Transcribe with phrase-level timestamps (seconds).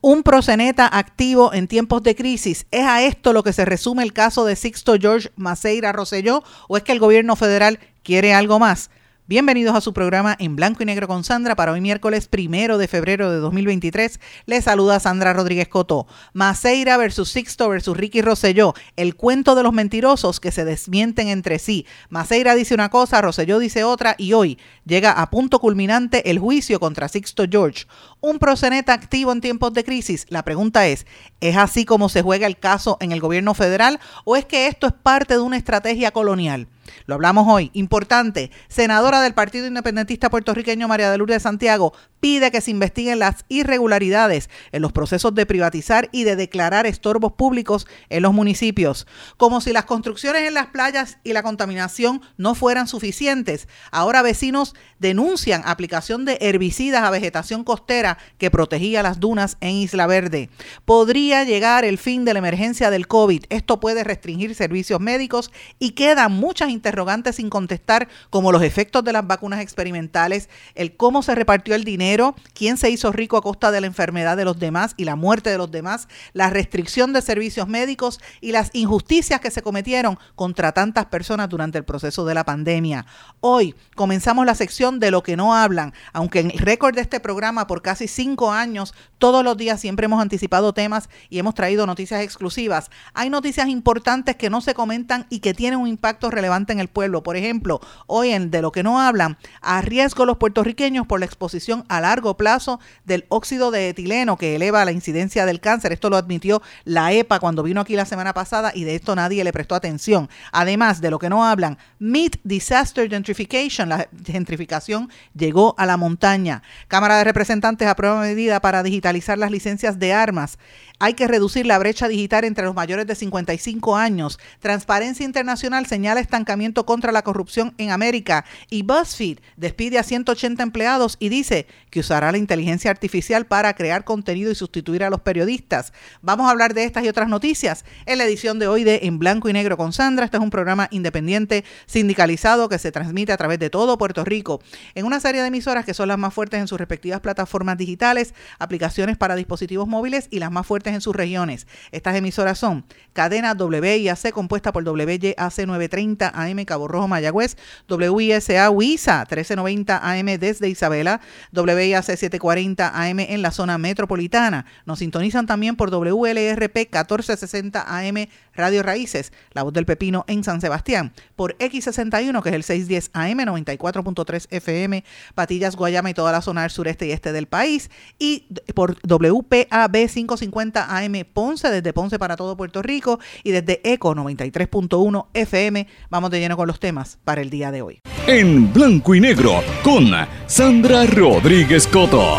[0.00, 2.66] Un proseneta activo en tiempos de crisis.
[2.70, 6.76] ¿Es a esto lo que se resume el caso de Sixto George Maceira Rosselló o
[6.76, 8.90] es que el gobierno federal quiere algo más?
[9.28, 12.88] Bienvenidos a su programa en blanco y negro con Sandra para hoy miércoles primero de
[12.88, 14.20] febrero de 2023.
[14.46, 16.06] Les saluda Sandra Rodríguez Coto.
[16.32, 18.72] Maceira versus Sixto versus Ricky Rosselló.
[18.96, 21.84] El cuento de los mentirosos que se desmienten entre sí.
[22.08, 26.80] Maceira dice una cosa, Rosselló dice otra y hoy llega a punto culminante el juicio
[26.80, 27.84] contra Sixto George.
[28.20, 30.26] Un proseneta activo en tiempos de crisis.
[30.28, 31.06] La pregunta es,
[31.40, 34.88] ¿es así como se juega el caso en el gobierno federal o es que esto
[34.88, 36.66] es parte de una estrategia colonial?
[37.06, 37.70] Lo hablamos hoy.
[37.74, 44.48] Importante, senadora del Partido Independentista Puertorriqueño María de Santiago pide que se investiguen las irregularidades
[44.72, 49.06] en los procesos de privatizar y de declarar estorbos públicos en los municipios.
[49.36, 53.68] Como si las construcciones en las playas y la contaminación no fueran suficientes.
[53.90, 58.07] Ahora vecinos denuncian aplicación de herbicidas a vegetación costera
[58.38, 60.48] que protegía las dunas en Isla Verde.
[60.84, 63.44] Podría llegar el fin de la emergencia del COVID.
[63.50, 69.12] Esto puede restringir servicios médicos y quedan muchas interrogantes sin contestar, como los efectos de
[69.12, 73.70] las vacunas experimentales, el cómo se repartió el dinero, quién se hizo rico a costa
[73.70, 77.22] de la enfermedad de los demás y la muerte de los demás, la restricción de
[77.22, 82.34] servicios médicos y las injusticias que se cometieron contra tantas personas durante el proceso de
[82.34, 83.06] la pandemia.
[83.40, 87.66] Hoy comenzamos la sección de lo que no hablan, aunque el récord de este programa
[87.66, 92.22] por casi cinco años, todos los días siempre hemos anticipado temas y hemos traído noticias
[92.22, 92.90] exclusivas.
[93.14, 96.88] Hay noticias importantes que no se comentan y que tienen un impacto relevante en el
[96.88, 97.24] pueblo.
[97.24, 101.26] Por ejemplo, hoy en De lo que no hablan, a riesgo los puertorriqueños por la
[101.26, 105.92] exposición a largo plazo del óxido de etileno que eleva la incidencia del cáncer.
[105.92, 109.42] Esto lo admitió la EPA cuando vino aquí la semana pasada y de esto nadie
[109.42, 110.28] le prestó atención.
[110.52, 116.62] Además, de lo que no hablan, Meet Disaster Gentrification, la gentrificación llegó a la montaña.
[116.86, 120.58] Cámara de Representantes aprueba medida para digitalizar las licencias de armas.
[121.00, 124.40] Hay que reducir la brecha digital entre los mayores de 55 años.
[124.58, 128.44] Transparencia Internacional señala estancamiento contra la corrupción en América.
[128.68, 134.02] Y BuzzFeed despide a 180 empleados y dice que usará la inteligencia artificial para crear
[134.04, 135.92] contenido y sustituir a los periodistas.
[136.20, 139.20] Vamos a hablar de estas y otras noticias en la edición de hoy de En
[139.20, 140.24] Blanco y Negro con Sandra.
[140.24, 144.60] Este es un programa independiente sindicalizado que se transmite a través de todo Puerto Rico
[144.96, 148.34] en una serie de emisoras que son las más fuertes en sus respectivas plataformas digitales,
[148.58, 151.66] aplicaciones para dispositivos móviles y las más fuertes en sus regiones.
[151.92, 157.56] Estas emisoras son cadena WIAC compuesta por WYAC 930 AM Cabo Rojo Mayagüez,
[157.88, 161.20] WISA WISA 1390 AM desde Isabela,
[161.52, 164.66] WIAC 740 AM en la zona metropolitana.
[164.86, 168.26] Nos sintonizan también por WLRP 1460 AM
[168.58, 173.10] Radio Raíces, La Voz del Pepino en San Sebastián, por X61 que es el 610
[173.14, 175.04] AM 94.3 FM,
[175.34, 180.08] Patillas, Guayama y toda la zona del sureste y este del país y por WPAB
[180.08, 185.86] 550 AM Ponce, desde Ponce para todo Puerto Rico y desde ECO 93.1 FM.
[186.10, 188.00] Vamos de lleno con los temas para el día de hoy.
[188.26, 190.10] En blanco y negro con
[190.46, 192.36] Sandra Rodríguez Coto.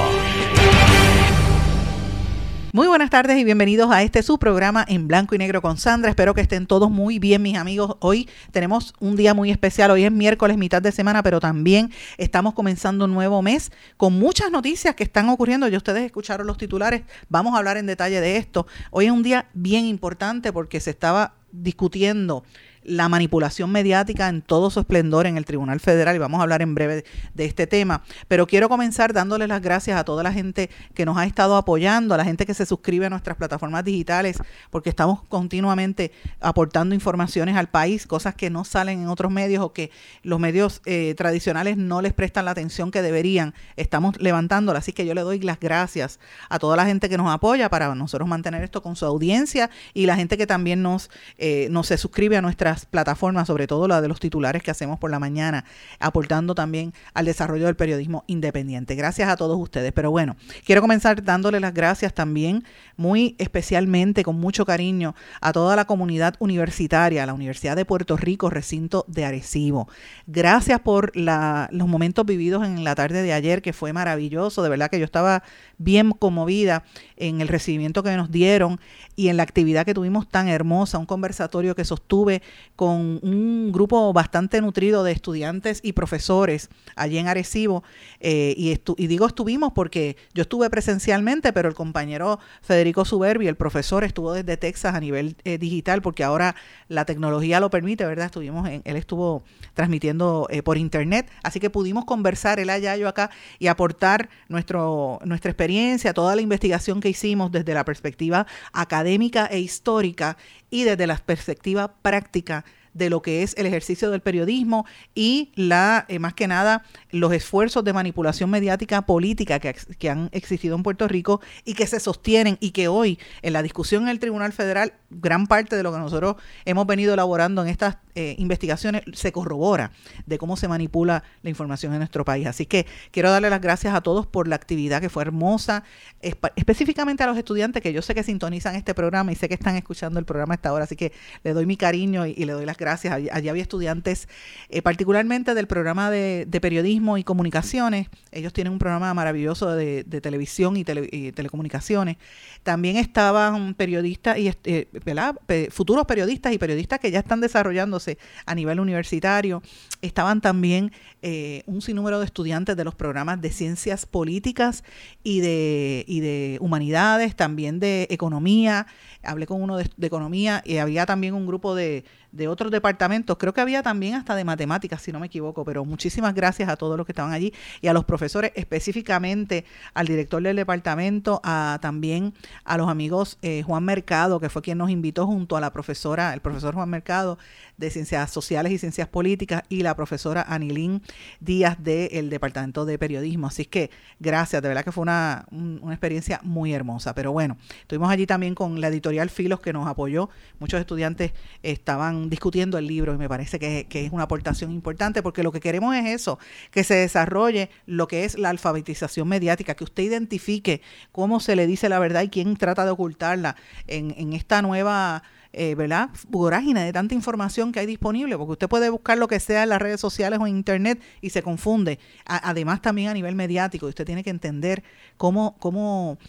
[2.71, 6.11] Muy buenas tardes y bienvenidos a este su programa en blanco y negro con Sandra.
[6.11, 7.97] Espero que estén todos muy bien, mis amigos.
[7.99, 9.89] Hoy tenemos un día muy especial.
[9.89, 14.51] Hoy es miércoles, mitad de semana, pero también estamos comenzando un nuevo mes con muchas
[14.51, 15.67] noticias que están ocurriendo.
[15.67, 17.01] Ya ustedes escucharon los titulares.
[17.27, 18.67] Vamos a hablar en detalle de esto.
[18.91, 22.43] Hoy es un día bien importante porque se estaba discutiendo
[22.83, 26.61] la manipulación mediática en todo su esplendor en el Tribunal Federal y vamos a hablar
[26.61, 28.03] en breve de este tema.
[28.27, 32.13] Pero quiero comenzar dándoles las gracias a toda la gente que nos ha estado apoyando,
[32.13, 34.37] a la gente que se suscribe a nuestras plataformas digitales,
[34.69, 39.73] porque estamos continuamente aportando informaciones al país, cosas que no salen en otros medios o
[39.73, 39.91] que
[40.23, 43.53] los medios eh, tradicionales no les prestan la atención que deberían.
[43.75, 47.29] Estamos levantándola, así que yo le doy las gracias a toda la gente que nos
[47.31, 51.69] apoya para nosotros mantener esto con su audiencia y la gente que también nos, eh,
[51.83, 55.09] se suscribe a nuestra otras plataformas, sobre todo la de los titulares que hacemos por
[55.09, 55.65] la mañana,
[55.99, 58.95] aportando también al desarrollo del periodismo independiente.
[58.95, 59.91] Gracias a todos ustedes.
[59.91, 60.35] Pero bueno,
[60.65, 62.63] quiero comenzar dándole las gracias también,
[62.95, 68.17] muy especialmente, con mucho cariño, a toda la comunidad universitaria, a la Universidad de Puerto
[68.17, 69.87] Rico, recinto de Arecibo.
[70.27, 74.61] Gracias por los momentos vividos en la tarde de ayer, que fue maravilloso.
[74.61, 75.43] De verdad que yo estaba
[75.79, 76.83] bien conmovida
[77.15, 78.79] en el recibimiento que nos dieron
[79.15, 82.41] y en la actividad que tuvimos tan hermosa, un conversatorio que sostuve
[82.75, 87.83] con un grupo bastante nutrido de estudiantes y profesores allí en Arecibo.
[88.19, 93.55] Eh, y, y, digo estuvimos porque yo estuve presencialmente, pero el compañero Federico Suberbi, el
[93.55, 96.55] profesor, estuvo desde Texas a nivel eh, digital porque ahora
[96.87, 98.27] la tecnología lo permite, ¿verdad?
[98.27, 103.07] Estuvimos en, él estuvo transmitiendo eh, por internet, así que pudimos conversar él allá, yo
[103.07, 103.29] acá,
[103.59, 109.59] y aportar nuestro, nuestra experiencia, toda la investigación que hicimos desde la perspectiva académica e
[109.59, 110.37] histórica
[110.69, 114.85] y desde la perspectiva práctica de lo que es el ejercicio del periodismo
[115.15, 120.29] y la eh, más que nada los esfuerzos de manipulación mediática política que, que, han
[120.31, 124.09] existido en Puerto Rico y que se sostienen y que hoy en la discusión en
[124.09, 126.35] el Tribunal Federal gran parte de lo que nosotros
[126.65, 129.93] hemos venido elaborando en estas eh, investigaciones se corrobora
[130.25, 132.47] de cómo se manipula la información en nuestro país.
[132.47, 135.85] Así que quiero darle las gracias a todos por la actividad que fue hermosa,
[136.19, 139.77] específicamente a los estudiantes que yo sé que sintonizan este programa y sé que están
[139.77, 141.13] escuchando el programa a esta hora, así que
[141.45, 143.13] le doy mi cariño y, le doy las gracias.
[143.13, 144.27] Allí, había estudiantes
[144.67, 148.09] eh, particularmente del programa de, periodismo y comunicaciones.
[148.33, 152.17] Ellos tienen un programa maravilloso de, televisión y, telecomunicaciones.
[152.63, 158.08] También estaban periodistas y eh, futuros periodistas y periodistas que ya están desarrollándose
[158.45, 159.61] a nivel universitario.
[160.01, 160.91] Estaban también
[161.21, 164.83] eh, un sinnúmero de estudiantes de los programas de ciencias políticas
[165.23, 168.87] y de, y de humanidades, también de economía.
[169.23, 173.37] Hablé con uno de economía y había también un grupo de, de otros departamentos.
[173.37, 176.75] Creo que había también hasta de matemáticas, si no me equivoco, pero muchísimas gracias a
[176.75, 181.79] todos los que estaban allí y a los profesores, específicamente al director del departamento, a
[181.81, 182.33] también
[182.63, 186.33] a los amigos eh, Juan Mercado, que fue quien nos invitó junto a la profesora,
[186.33, 187.37] el profesor Juan Mercado
[187.77, 191.01] de Ciencias Sociales y Ciencias Políticas y la profesora Anilín
[191.39, 193.47] Díaz del Departamento de Periodismo.
[193.47, 193.89] Así que
[194.19, 197.15] gracias, de verdad que fue una, una experiencia muy hermosa.
[197.15, 200.29] Pero bueno, estuvimos allí también con la editorial Filos que nos apoyó.
[200.59, 201.31] Muchos estudiantes
[201.63, 205.59] estaban discutiendo el libro y me parece que, es una aportación importante porque lo que
[205.59, 206.39] queremos es eso,
[206.71, 210.81] que se desarrolle lo que es la alfabetización mediática, que usted identifique
[211.11, 213.55] cómo se le dice la verdad y quién trata de ocultarla
[213.87, 215.23] en, en esta nueva...
[215.51, 216.11] Eh, ¿verdad?
[216.27, 219.69] Vorágine de tanta información que hay disponible, porque usted puede buscar lo que sea en
[219.69, 221.97] las redes sociales o en internet y se confunde.
[222.25, 224.83] además, también a nivel mediático, usted tiene que entender
[225.17, 226.19] cómo, cómo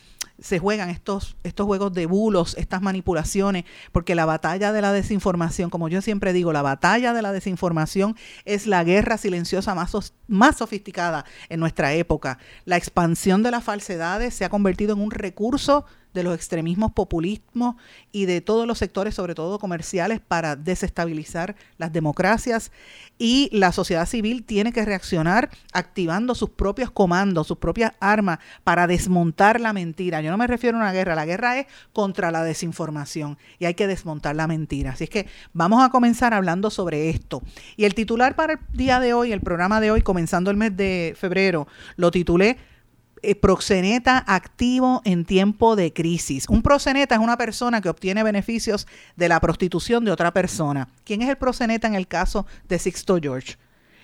[0.41, 5.71] se juegan estos, estos juegos de bulos, estas manipulaciones, porque la batalla de la desinformación,
[5.71, 10.57] como yo siempre digo, la batalla de la desinformación es la guerra silenciosa más, más
[10.57, 12.39] sofisticada en nuestra época.
[12.65, 15.85] La expansión de las falsedades se ha convertido en un recurso
[16.15, 17.77] de los extremismos populismos
[18.13, 22.73] y de todos los sectores, sobre todo comerciales, para desestabilizar las democracias.
[23.19, 28.87] Y la sociedad civil tiene que reaccionar activando sus propios comandos, sus propias armas para
[28.87, 30.21] desmontar la mentira.
[30.21, 33.75] Yo no me refiero a una guerra, la guerra es contra la desinformación y hay
[33.75, 34.93] que desmontar la mentira.
[34.93, 37.43] Así es que vamos a comenzar hablando sobre esto.
[37.77, 40.77] Y el titular para el día de hoy, el programa de hoy, comenzando el mes
[40.77, 42.57] de febrero, lo titulé
[43.23, 46.49] eh, proxeneta activo en tiempo de crisis.
[46.49, 48.87] Un proxeneta es una persona que obtiene beneficios
[49.17, 50.89] de la prostitución de otra persona.
[51.05, 53.57] ¿Quién es el proxeneta en el caso de Sixto George?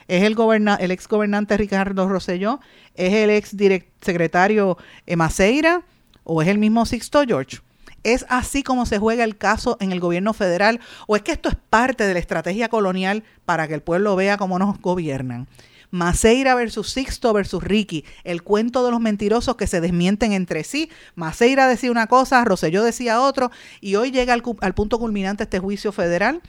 [0.08, 0.36] ¿Es el,
[0.78, 2.60] el ex gobernante Ricardo Rosselló?
[2.94, 3.54] ¿Es el ex
[4.00, 4.78] secretario
[5.16, 5.82] Maceira?
[6.22, 7.58] ¿O es el mismo Sixto George?
[8.06, 10.78] ¿Es así como se juega el caso en el gobierno federal?
[11.08, 14.36] ¿O es que esto es parte de la estrategia colonial para que el pueblo vea
[14.36, 15.48] cómo nos gobiernan?
[15.90, 20.90] Maceira versus Sixto versus Ricky, el cuento de los mentirosos que se desmienten entre sí.
[21.14, 23.50] Maceira decía una cosa, Roselló decía otro,
[23.80, 26.42] y hoy llega al, al punto culminante este juicio federal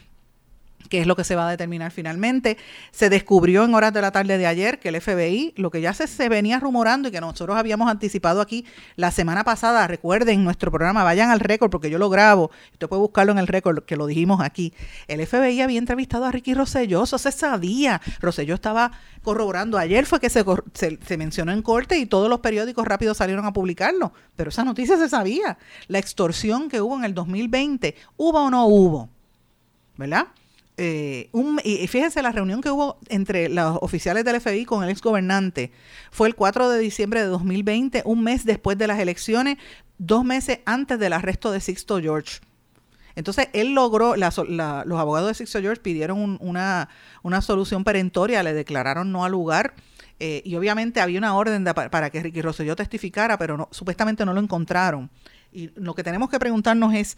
[0.89, 2.57] que es lo que se va a determinar finalmente.
[2.91, 5.93] Se descubrió en horas de la tarde de ayer que el FBI, lo que ya
[5.93, 8.65] se, se, venía rumorando y que nosotros habíamos anticipado aquí
[8.95, 13.01] la semana pasada, recuerden nuestro programa, vayan al récord porque yo lo grabo, usted puede
[13.01, 14.73] buscarlo en el récord que lo dijimos aquí.
[15.07, 18.01] El FBI había entrevistado a Ricky Rosselló, eso se sabía.
[18.19, 18.91] Rosselló estaba
[19.23, 19.77] corroborando.
[19.77, 20.43] Ayer fue que se,
[20.73, 24.63] se, se mencionó en corte y todos los periódicos rápido salieron a publicarlo, pero esa
[24.63, 25.57] noticia se sabía.
[25.87, 29.09] La extorsión que hubo en el 2020, ¿hubo o no hubo?
[29.97, 30.27] ¿Verdad?
[30.79, 31.31] Eh,
[31.63, 35.71] y fíjense, la reunión que hubo entre los oficiales del FBI con el ex gobernante
[36.11, 39.57] fue el 4 de diciembre de 2020, un mes después de las elecciones,
[39.97, 42.39] dos meses antes del arresto de Sixto George.
[43.15, 46.89] Entonces, él logró, los abogados de Sixto George pidieron una,
[47.23, 49.73] una solución perentoria, le declararon no al lugar.
[50.19, 54.33] Eh, y obviamente había una orden para que Ricky Rosselló testificara, pero no, supuestamente no
[54.33, 55.09] lo encontraron.
[55.51, 57.17] Y lo que tenemos que preguntarnos es,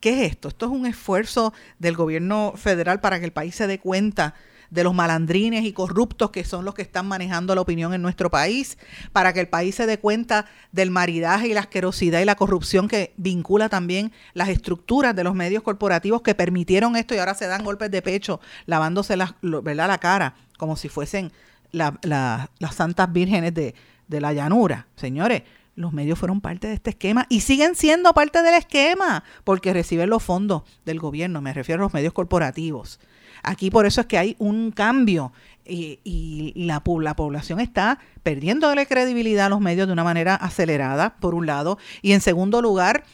[0.00, 0.48] ¿qué es esto?
[0.48, 4.34] Esto es un esfuerzo del gobierno federal para que el país se dé cuenta
[4.70, 8.30] de los malandrines y corruptos que son los que están manejando la opinión en nuestro
[8.30, 8.78] país,
[9.12, 12.88] para que el país se dé cuenta del maridaje y la asquerosidad y la corrupción
[12.88, 17.46] que vincula también las estructuras de los medios corporativos que permitieron esto y ahora se
[17.46, 19.88] dan golpes de pecho lavándose la, ¿verdad?
[19.88, 21.32] la cara como si fuesen
[21.72, 23.74] las santas vírgenes de,
[24.08, 24.86] de la llanura.
[24.96, 25.42] Señores,
[25.76, 30.10] los medios fueron parte de este esquema y siguen siendo parte del esquema porque reciben
[30.10, 32.98] los fondos del gobierno, me refiero a los medios corporativos.
[33.42, 35.32] Aquí por eso es que hay un cambio
[35.64, 41.16] y, la, la, población está perdiendo la credibilidad a los medios de una manera acelerada,
[41.20, 43.04] por un lado, y en segundo lugar,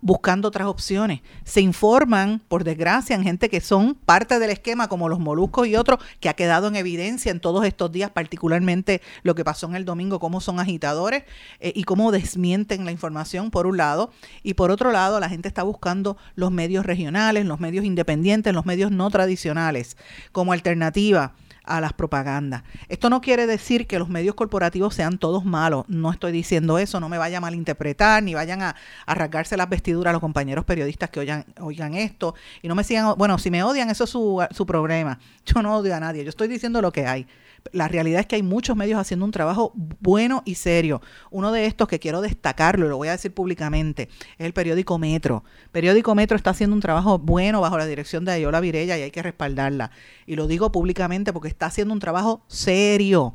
[0.00, 1.20] buscando otras opciones.
[1.44, 5.76] Se informan, por desgracia, en gente que son parte del esquema, como los moluscos y
[5.76, 9.74] otros, que ha quedado en evidencia en todos estos días, particularmente lo que pasó en
[9.74, 11.24] el domingo, cómo son agitadores
[11.60, 14.12] eh, y cómo desmienten la información, por un lado.
[14.42, 18.66] Y por otro lado, la gente está buscando los medios regionales, los medios independientes, los
[18.66, 19.96] medios no tradicionales,
[20.32, 21.34] como alternativa
[21.64, 22.62] a las propagandas.
[22.88, 27.00] Esto no quiere decir que los medios corporativos sean todos malos, no estoy diciendo eso,
[27.00, 28.76] no me vaya a malinterpretar, ni vayan a,
[29.06, 33.14] rasgarse las vestiduras a los compañeros periodistas que oigan, oigan esto, y no me sigan,
[33.16, 36.30] bueno, si me odian, eso es su, su problema, yo no odio a nadie, yo
[36.30, 37.26] estoy diciendo lo que hay.
[37.70, 41.00] La realidad es que hay muchos medios haciendo un trabajo bueno y serio.
[41.30, 45.44] Uno de estos que quiero destacarlo, lo voy a decir públicamente, es el periódico Metro.
[45.70, 49.10] Periódico Metro está haciendo un trabajo bueno bajo la dirección de Ayola Virella y hay
[49.10, 49.90] que respaldarla.
[50.26, 53.34] Y lo digo públicamente porque está haciendo un trabajo serio.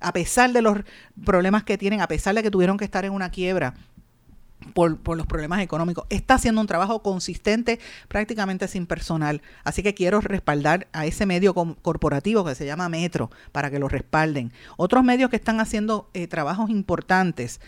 [0.00, 0.78] A pesar de los
[1.24, 3.74] problemas que tienen, a pesar de que tuvieron que estar en una quiebra,
[4.72, 6.06] por, por, los problemas económicos.
[6.08, 9.42] Está haciendo un trabajo consistente, prácticamente sin personal.
[9.62, 13.88] Así que quiero respaldar a ese medio corporativo que se llama Metro, para que lo
[13.88, 14.52] respalden.
[14.76, 17.60] Otros medios que están haciendo eh, trabajos importantes,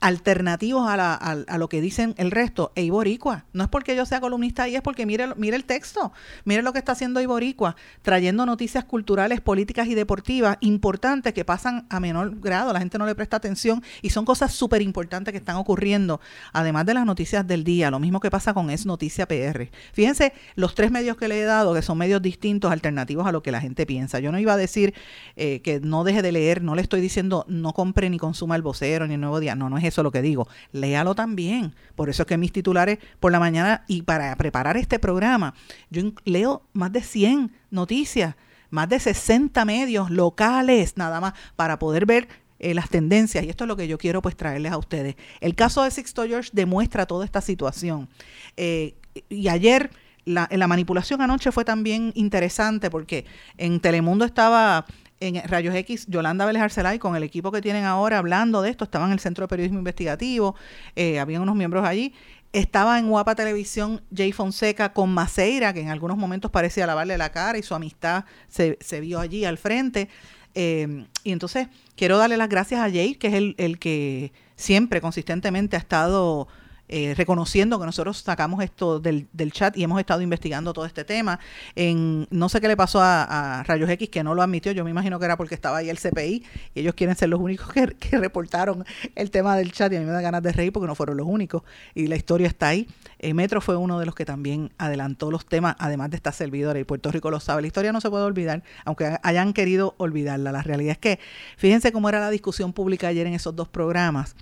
[0.00, 3.44] alternativos a, la, a, lo que dicen el resto, e Iboricua.
[3.52, 6.12] No es porque yo sea columnista ahí, es porque mire, mire el texto,
[6.44, 11.86] mire lo que está haciendo Iboricua, trayendo noticias culturales, políticas y deportivas importantes que pasan
[11.88, 15.38] a menor grado, la gente no le presta atención y son cosas súper importantes que
[15.38, 16.20] están ocurriendo
[16.52, 19.70] además de las noticias del día, lo mismo que pasa con Es Noticia PR.
[19.92, 23.42] Fíjense, los tres medios que le he dado, que son medios distintos, alternativos a lo
[23.42, 24.20] que la gente piensa.
[24.20, 24.94] Yo no iba a decir
[25.36, 28.62] eh, que no deje de leer, no le estoy diciendo no compre ni consuma el
[28.62, 30.48] vocero ni el nuevo día, no, no es eso lo que digo.
[30.72, 31.74] Léalo también.
[31.94, 35.54] Por eso es que mis titulares por la mañana y para preparar este programa,
[35.90, 38.34] yo leo más de 100 noticias
[38.72, 42.26] más de 60 medios locales nada más para poder ver
[42.62, 45.16] eh, las tendencias, y esto es lo que yo quiero pues traerles a ustedes.
[45.40, 48.08] El caso de Sixto George demuestra toda esta situación.
[48.56, 48.94] Eh,
[49.28, 49.90] y ayer
[50.24, 53.26] la, la manipulación anoche fue también interesante porque
[53.58, 54.86] en Telemundo estaba
[55.22, 58.84] en Rayos X, Yolanda Vélez Arcelay, con el equipo que tienen ahora hablando de esto,
[58.84, 60.56] estaba en el Centro de Periodismo Investigativo,
[60.96, 62.12] eh, habían unos miembros allí,
[62.52, 67.30] estaba en Guapa Televisión Jay Fonseca con Maceira, que en algunos momentos parecía lavarle la
[67.30, 70.08] cara y su amistad se, se vio allí al frente.
[70.54, 75.00] Eh, y entonces quiero darle las gracias a Jay, que es el, el que siempre
[75.00, 76.48] consistentemente ha estado
[76.88, 81.40] eh, reconociendo que nosotros sacamos esto del, chat y hemos estado investigando todo este tema.
[81.74, 84.90] En, no sé qué le pasó a, Rayos X que no lo admitió, yo me
[84.90, 88.18] imagino que era porque estaba ahí el CPI y ellos quieren ser los únicos que,
[88.18, 88.84] reportaron
[89.14, 91.16] el tema del chat y a mí me da ganas de reír porque no fueron
[91.16, 91.62] los únicos
[91.94, 92.86] y la historia está ahí.
[93.18, 96.78] Eh, Metro fue uno de los que también adelantó los temas, además de esta servidora
[96.78, 97.62] y Puerto Rico lo sabe.
[97.62, 100.52] La historia no se puede olvidar, aunque hayan querido olvidarla.
[100.52, 101.20] La realidad es que
[101.56, 104.34] fíjense cómo era la discusión pública ayer en esos dos programas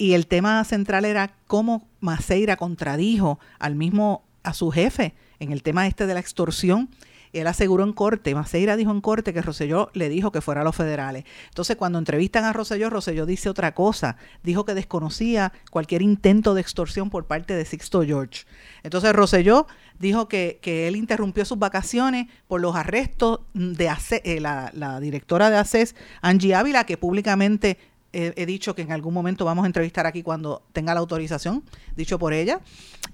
[0.00, 5.62] y el tema central era cómo Maceira contradijo al mismo, a su jefe en el
[5.62, 6.90] tema este de la extorsión.
[7.32, 10.64] Él aseguró en corte, Maceira dijo en corte que Roselló le dijo que fuera a
[10.64, 11.24] los federales.
[11.48, 14.16] Entonces, cuando entrevistan a Roselló, Roselló dice otra cosa.
[14.42, 18.46] Dijo que desconocía cualquier intento de extorsión por parte de Sixto George.
[18.82, 19.68] Entonces, Roselló
[20.00, 23.88] dijo que, que él interrumpió sus vacaciones por los arrestos de
[24.24, 27.78] eh, la, la, directora de ACES, Angie Ávila, que públicamente
[28.12, 31.64] he, dicho que en algún momento vamos a entrevistar aquí cuando tenga la autorización,
[31.96, 32.60] dicho por ella,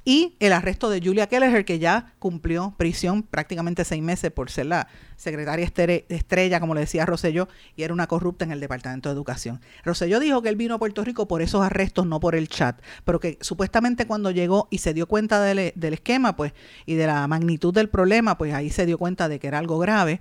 [0.04, 4.66] y el arresto de Julia Kelleher, que ya cumplió prisión prácticamente seis meses por ser
[4.66, 5.66] la, secretaria
[6.08, 9.60] estrella, como le decía Rosselló, y era una corrupta en el Departamento de Educación.
[9.84, 12.80] Rosselló dijo que él vino a Puerto Rico por esos arrestos, no por el chat,
[13.04, 16.52] pero que supuestamente cuando llegó y se dio cuenta del, esquema, pues,
[16.84, 19.78] y de la magnitud del problema, pues ahí se dio cuenta de que era algo
[19.78, 20.20] grave,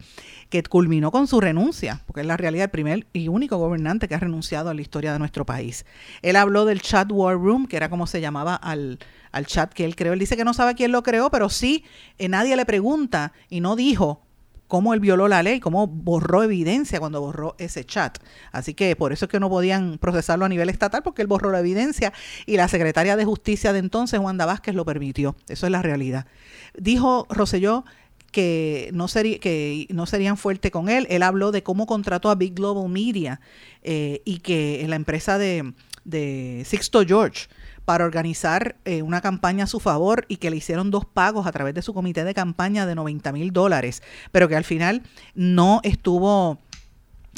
[0.50, 4.16] que culminó con su renuncia, porque es la realidad el primer y único gobernante que
[4.16, 5.86] ha renunciado a la historia de nuestro país.
[6.22, 9.00] Él habló del chat war room, que era como se llamaba al,
[9.32, 10.14] al chat que él creó.
[10.14, 11.84] Él dice que no sabe quién lo creó, pero sí,
[12.18, 14.22] eh, nadie le pregunta y no dijo
[14.68, 18.18] cómo él violó la ley, cómo borró evidencia cuando borró ese chat.
[18.52, 21.52] Así que por eso es que no podían procesarlo a nivel estatal, porque él borró
[21.52, 22.14] la evidencia
[22.46, 25.36] y la secretaria de Justicia de entonces, Wanda Vázquez, lo permitió.
[25.48, 26.26] Eso es la realidad.
[26.78, 27.86] Dijo Roselló
[28.32, 31.08] que no, sería, que no serían fuertes con él.
[31.10, 33.40] Él habló de cómo contrató a Big Global Media
[33.82, 37.48] eh, y que la empresa de Sixto George
[37.86, 41.52] para organizar eh, una campaña a su favor y que le hicieron dos pagos a
[41.52, 44.02] través de su comité de campaña de 90 mil dólares,
[44.32, 45.04] pero que al final
[45.36, 46.60] no estuvo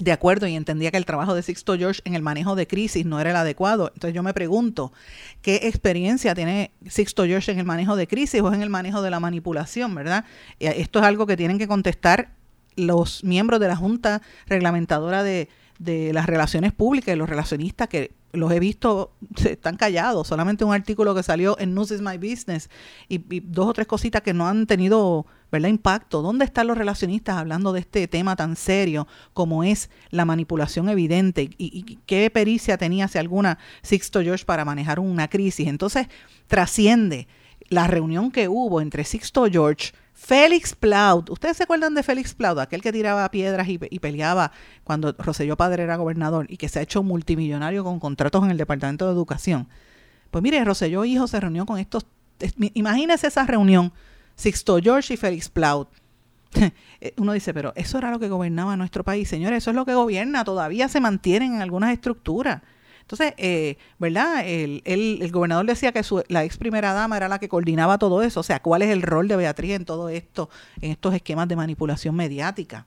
[0.02, 3.06] de acuerdo y entendía que el trabajo de Sixto George en el manejo de crisis
[3.06, 3.92] no era el adecuado.
[3.94, 4.94] Entonces yo me pregunto,
[5.42, 9.10] ¿qué experiencia tiene Sixto George en el manejo de crisis o en el manejo de
[9.10, 10.26] la manipulación, verdad?
[10.60, 12.30] Esto es algo que tienen que contestar
[12.76, 15.50] los miembros de la Junta Reglamentadora de,
[15.80, 19.14] de las Relaciones Públicas y los relacionistas que los he visto,
[19.46, 20.28] están callados.
[20.28, 22.70] Solamente un artículo que salió en News is My Business
[23.08, 25.70] y, dos o tres cositas que no han tenido ¿verdad?
[25.70, 26.22] impacto.
[26.22, 31.50] ¿Dónde están los relacionistas hablando de este tema tan serio como es la manipulación evidente?
[31.58, 35.68] ¿Y, qué pericia tenía, si alguna, Sixto George para manejar una crisis?
[35.68, 36.08] Entonces,
[36.48, 37.28] trasciende
[37.70, 42.58] la reunión que hubo entre Sixto George Félix Plaud, ¿ustedes se acuerdan de Félix Plaud,
[42.58, 44.52] aquel que tiraba piedras y, peleaba
[44.84, 48.58] cuando Roselló Padre era gobernador y que se ha hecho multimillonario con contratos en el
[48.58, 49.70] Departamento de Educación?
[50.32, 52.08] Pues mire, Roselló Hijo se reunió con estos,
[52.74, 53.94] imagínese esa reunión,
[54.36, 55.88] Sixto George y Félix Plaud.
[57.00, 59.30] Eh, uno dice, pero eso era lo que gobernaba nuestro país.
[59.30, 62.64] Señores, eso es lo que gobierna, todavía se mantienen en algunas estructuras.
[63.08, 64.46] Entonces, eh, ¿verdad?
[64.46, 68.42] El, el, gobernador decía que la ex primera dama era la que coordinaba todo eso.
[68.42, 70.50] O sea, ¿cuál es el rol de Beatriz en todo esto,
[70.82, 72.86] en estos esquemas de manipulación mediática?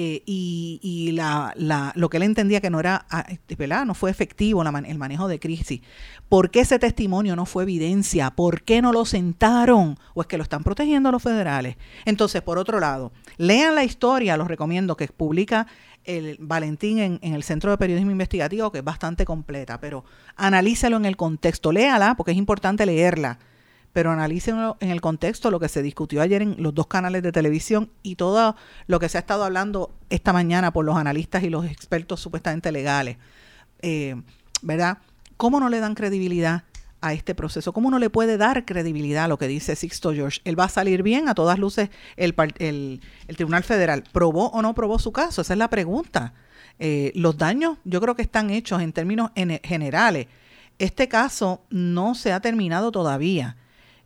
[0.00, 3.84] Eh, y, y la, la, lo que él entendía que no era, ah, este, ¿verdad?
[3.84, 5.80] No fue efectivo el manejo de crisis.
[6.28, 8.30] ¿Por qué ese testimonio no fue evidencia?
[8.30, 9.98] ¿Por qué no lo sentaron?
[10.14, 11.78] ¿O es que lo están protegiendo los federales?
[12.04, 15.66] Entonces, por otro lado, lean la historia, los recomiendo, que publica
[16.04, 20.04] el Valentín en, el Centro de Periodismo Investigativo, que es bastante completa, pero
[20.36, 23.40] analícelo en el contexto, léala, porque es importante leerla,
[23.92, 27.32] pero analícenlo en el contexto, lo que se discutió ayer en los dos canales de
[27.32, 31.50] televisión y todo lo que se ha estado hablando esta mañana por los analistas y
[31.50, 33.16] los expertos supuestamente legales.
[33.80, 34.14] Eh,
[34.62, 34.98] ¿Verdad?
[35.36, 36.64] ¿Cómo no le dan credibilidad
[37.00, 37.72] a este proceso?
[37.72, 40.40] ¿Cómo no le puede dar credibilidad a lo que dice Sixto George?
[40.44, 41.28] ¿Él va a salir bien?
[41.28, 42.34] A todas luces, el,
[43.36, 45.42] Tribunal Federal probó o no probó su caso?
[45.42, 46.34] Esa es la pregunta.
[46.80, 49.30] Eh, los daños yo creo que están hechos en términos
[49.62, 50.26] generales.
[50.78, 53.56] Este caso no se ha terminado todavía.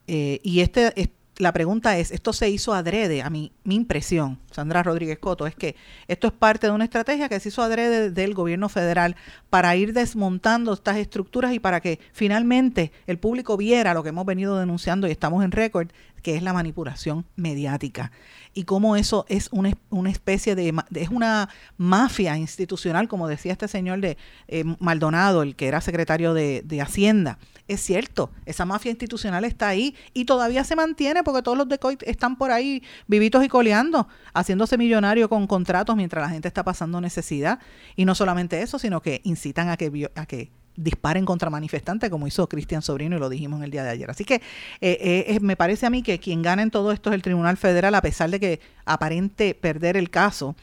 [0.07, 3.23] Eh, y este, la pregunta es, ¿esto se hizo adrede?
[3.23, 5.77] A mí, mi impresión, Sandra Rodríguez Coto, es que
[6.09, 9.17] esto es parte de una estrategia que se hizo adrede del gobierno federal
[9.51, 14.27] para ir desmontando estas estructuras y para que finalmente el público viera lo que hemos
[14.27, 15.89] venido denunciando y estamos en récord,
[16.23, 18.13] que es la manipulación mediática
[18.55, 19.71] y cómo eso es una,
[20.11, 24.17] especie de, es una mafia institucional, como decía este señor de
[24.49, 27.39] eh, Maldonado, el que era secretario de, Hacienda.
[27.69, 31.79] Es cierto, esa mafia institucional está ahí y todavía se mantiene porque todos los de
[31.79, 34.09] COIT están por ahí vivitos y coleando,
[34.43, 37.59] haciéndose millonarios con contratos mientras la gente está pasando necesidad.
[37.97, 42.27] Y no solamente eso, sino que incitan a que, a que disparen contra manifestantes, como
[42.27, 44.11] hizo Cristian Sobrino y lo dijimos el día de ayer.
[44.11, 44.37] Así que
[44.81, 47.57] eh, eh, me parece a mí que quien gana en todo esto es el Tribunal
[47.57, 50.57] Federal, a pesar de que aparente perder el caso.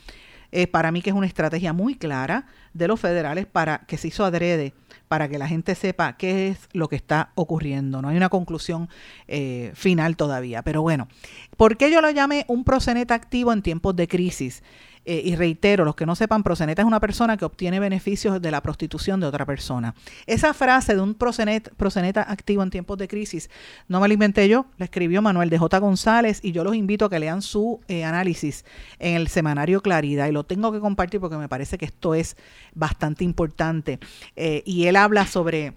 [0.51, 4.07] Eh, para mí que es una estrategia muy clara de los federales para que se
[4.07, 4.73] hizo adrede
[5.07, 8.01] para que la gente sepa qué es lo que está ocurriendo.
[8.01, 8.89] No hay una conclusión
[9.73, 10.61] final todavía.
[10.61, 11.07] Pero bueno,
[11.57, 14.61] ¿por qué yo lo llamé un proceneta activo en tiempos de crisis?
[15.05, 18.51] Eh, y reitero, los que no sepan, proseneta es una persona que obtiene beneficios de
[18.51, 19.95] la prostitución de otra persona.
[20.25, 23.49] Esa frase de un proseneta, proseneta activo en tiempos de crisis
[23.87, 25.79] no me la inventé yo, la escribió Manuel de J.
[25.79, 28.65] González y yo los invito a que lean su eh, análisis
[28.99, 32.35] en el semanario Claridad y lo tengo que compartir porque me parece que esto es
[32.73, 33.99] bastante importante.
[34.35, 35.73] Eh, y él habla sobre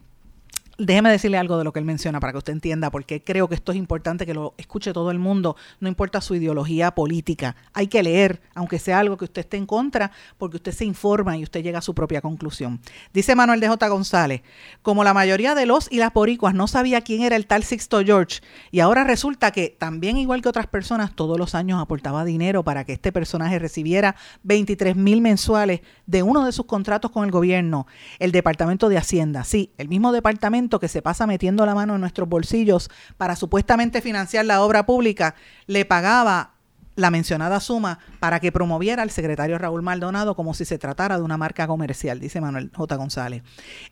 [0.79, 3.55] Déjeme decirle algo de lo que él menciona para que usted entienda, porque creo que
[3.55, 7.57] esto es importante que lo escuche todo el mundo, no importa su ideología política.
[7.75, 11.37] Hay que leer, aunque sea algo que usted esté en contra, porque usted se informa
[11.37, 12.81] y usted llega a su propia conclusión.
[13.13, 13.87] Dice Manuel de J.
[13.89, 14.43] González,
[14.81, 18.03] como la mayoría de los y las poricuas no sabía quién era el tal Sixto
[18.03, 22.65] George, y ahora resulta que también igual que otras personas, todos los años aportaba dinero
[22.65, 27.31] para que este personaje recibiera 23 mil mensuales de uno de sus contratos con el
[27.31, 27.87] gobierno,
[28.19, 29.45] el Departamento de Hacienda.
[29.45, 34.01] Sí, el mismo departamento que se pasa metiendo la mano en nuestros bolsillos para supuestamente
[34.01, 35.35] financiar la obra pública,
[35.67, 36.55] le pagaba
[36.95, 41.23] la mencionada suma para que promoviera al secretario Raúl Maldonado como si se tratara de
[41.23, 42.97] una marca comercial, dice Manuel J.
[42.97, 43.43] González.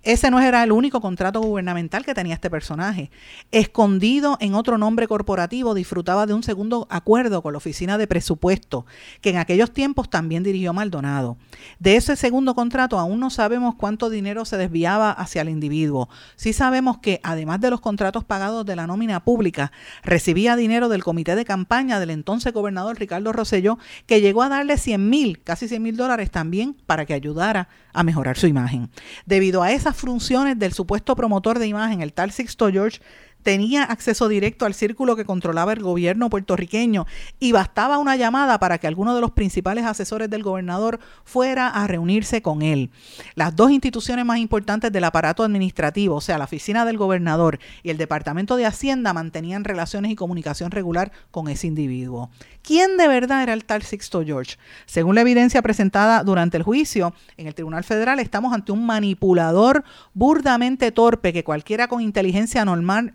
[0.02, 3.10] Ese no era el único contrato gubernamental que tenía este personaje.
[3.50, 8.86] Escondido en otro nombre corporativo, disfrutaba de un segundo acuerdo con la Oficina de Presupuesto,
[9.20, 11.36] que en aquellos tiempos también dirigió Maldonado.
[11.78, 16.08] De ese segundo contrato aún no sabemos cuánto dinero se desviaba hacia el individuo.
[16.36, 21.04] Sí sabemos que, además de los contratos pagados de la nómina pública, recibía dinero del
[21.04, 25.68] comité de campaña del entonces gobernador Ricardo Rosselló, que llegó a darle 100 mil, casi
[25.68, 28.90] 100 mil dólares también para que ayudara a mejorar su imagen.
[29.26, 33.00] Debido a esas funciones del supuesto promotor de imagen, el tal Sixto George,
[33.42, 37.06] tenía acceso directo al círculo que controlaba el gobierno puertorriqueño
[37.38, 41.86] y bastaba una llamada para que alguno de los principales asesores del gobernador fuera a
[41.86, 42.90] reunirse con él.
[43.34, 47.90] Las dos instituciones más importantes del aparato administrativo, o sea, la oficina del gobernador y
[47.90, 52.30] el Departamento de Hacienda, mantenían relaciones y comunicación regular con ese individuo.
[52.62, 54.56] ¿Quién de verdad era el tal Sixto George?
[54.86, 59.84] Según la evidencia presentada durante el juicio en el Tribunal Federal, estamos ante un manipulador
[60.12, 63.14] burdamente torpe que cualquiera con inteligencia normal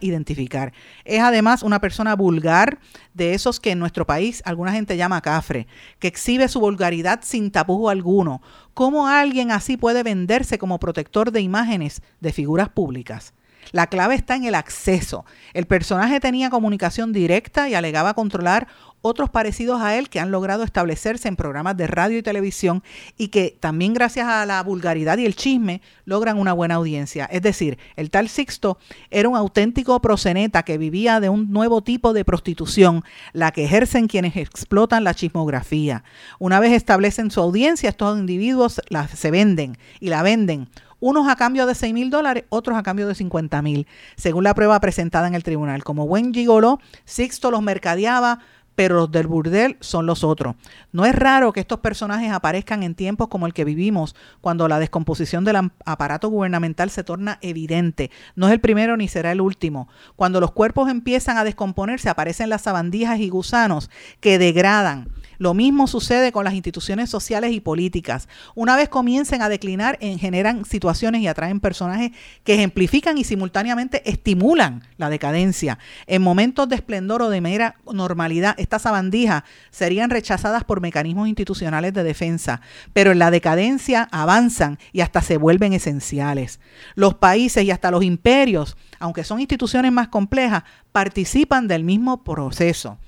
[0.00, 0.72] identificar.
[1.04, 2.78] Es además una persona vulgar,
[3.14, 5.66] de esos que en nuestro país alguna gente llama cafre,
[5.98, 8.40] que exhibe su vulgaridad sin tapujo alguno.
[8.74, 13.34] ¿Cómo alguien así puede venderse como protector de imágenes de figuras públicas?
[13.72, 15.24] La clave está en el acceso.
[15.54, 18.68] El personaje tenía comunicación directa y alegaba controlar
[19.02, 22.82] otros parecidos a él que han logrado establecerse en programas de radio y televisión
[23.16, 27.24] y que también gracias a la vulgaridad y el chisme logran una buena audiencia.
[27.26, 28.78] Es decir, el tal Sixto
[29.10, 33.02] era un auténtico proseneta que vivía de un nuevo tipo de prostitución,
[33.32, 36.04] la que ejercen quienes explotan la chismografía.
[36.38, 38.82] Una vez establecen su audiencia, estos individuos
[39.14, 40.68] se venden y la venden
[41.00, 43.86] unos a cambio de 6 mil dólares, otros a cambio de 50 mil,
[44.16, 45.82] según la prueba presentada en el tribunal.
[45.82, 48.40] Como buen gigolo, Sixto los mercadeaba
[48.80, 50.56] pero los del burdel son los otros.
[50.90, 54.78] No es raro que estos personajes aparezcan en tiempos como el que vivimos, cuando la
[54.78, 58.10] descomposición del aparato gubernamental se torna evidente.
[58.36, 59.88] No es el primero ni será el último.
[60.16, 65.08] Cuando los cuerpos empiezan a descomponerse, aparecen las sabandijas y gusanos que degradan
[65.40, 68.28] lo mismo sucede con las instituciones sociales y políticas.
[68.54, 72.12] Una vez comiencen a declinar, generan situaciones y atraen personajes
[72.44, 75.78] que ejemplifican y simultáneamente estimulan la decadencia.
[76.06, 81.94] En momentos de esplendor o de mera normalidad, estas sabandijas serían rechazadas por mecanismos institucionales
[81.94, 82.60] de defensa,
[82.92, 86.60] pero en la decadencia avanzan y hasta se vuelven esenciales.
[86.96, 92.98] Los países y hasta los imperios, aunque son instituciones más complejas, participan del mismo proceso.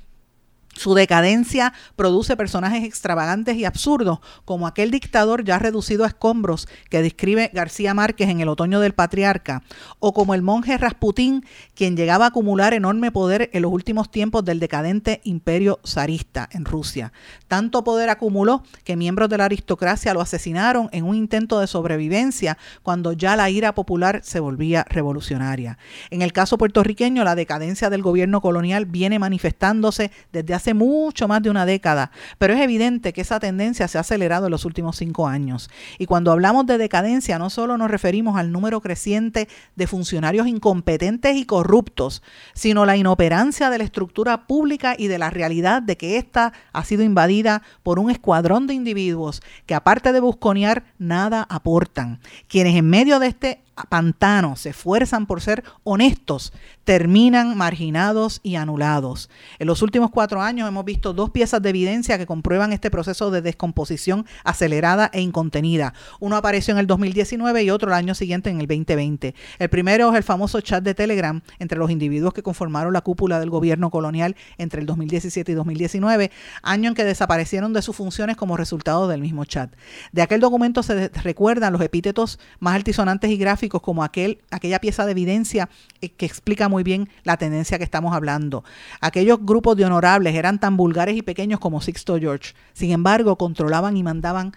[0.82, 7.02] Su decadencia produce personajes extravagantes y absurdos, como aquel dictador ya reducido a escombros que
[7.02, 9.62] describe García Márquez en El Otoño del Patriarca,
[10.00, 14.44] o como el monje Rasputín, quien llegaba a acumular enorme poder en los últimos tiempos
[14.44, 17.12] del decadente imperio zarista en Rusia.
[17.46, 22.58] Tanto poder acumuló que miembros de la aristocracia lo asesinaron en un intento de sobrevivencia
[22.82, 25.78] cuando ya la ira popular se volvía revolucionaria.
[26.10, 31.42] En el caso puertorriqueño, la decadencia del gobierno colonial viene manifestándose desde hace mucho más
[31.42, 34.96] de una década, pero es evidente que esa tendencia se ha acelerado en los últimos
[34.96, 35.70] cinco años.
[35.98, 41.36] Y cuando hablamos de decadencia, no solo nos referimos al número creciente de funcionarios incompetentes
[41.36, 42.22] y corruptos,
[42.54, 46.84] sino la inoperancia de la estructura pública y de la realidad de que ésta ha
[46.84, 52.88] sido invadida por un escuadrón de individuos que aparte de busconear, nada aportan, quienes en
[52.88, 56.52] medio de este pantano se esfuerzan por ser honestos,
[56.84, 59.30] terminan marginados y anulados.
[59.58, 63.30] En los últimos cuatro años hemos visto dos piezas de evidencia que comprueban este proceso
[63.30, 65.94] de descomposición acelerada e incontenida.
[66.20, 69.34] Uno apareció en el 2019 y otro el año siguiente en el 2020.
[69.58, 73.40] El primero es el famoso chat de Telegram entre los individuos que conformaron la cúpula
[73.40, 76.30] del gobierno colonial entre el 2017 y 2019,
[76.62, 79.72] año en que desaparecieron de sus funciones como resultado del mismo chat.
[80.12, 85.04] De aquel documento se recuerdan los epítetos más altisonantes y gráficos como aquel, aquella pieza
[85.04, 85.68] de evidencia
[86.00, 88.64] eh, que explica muy bien la tendencia que estamos hablando.
[89.00, 92.54] Aquellos grupos de honorables eran tan vulgares y pequeños como Sixto George.
[92.72, 94.52] Sin embargo, controlaban y mandaban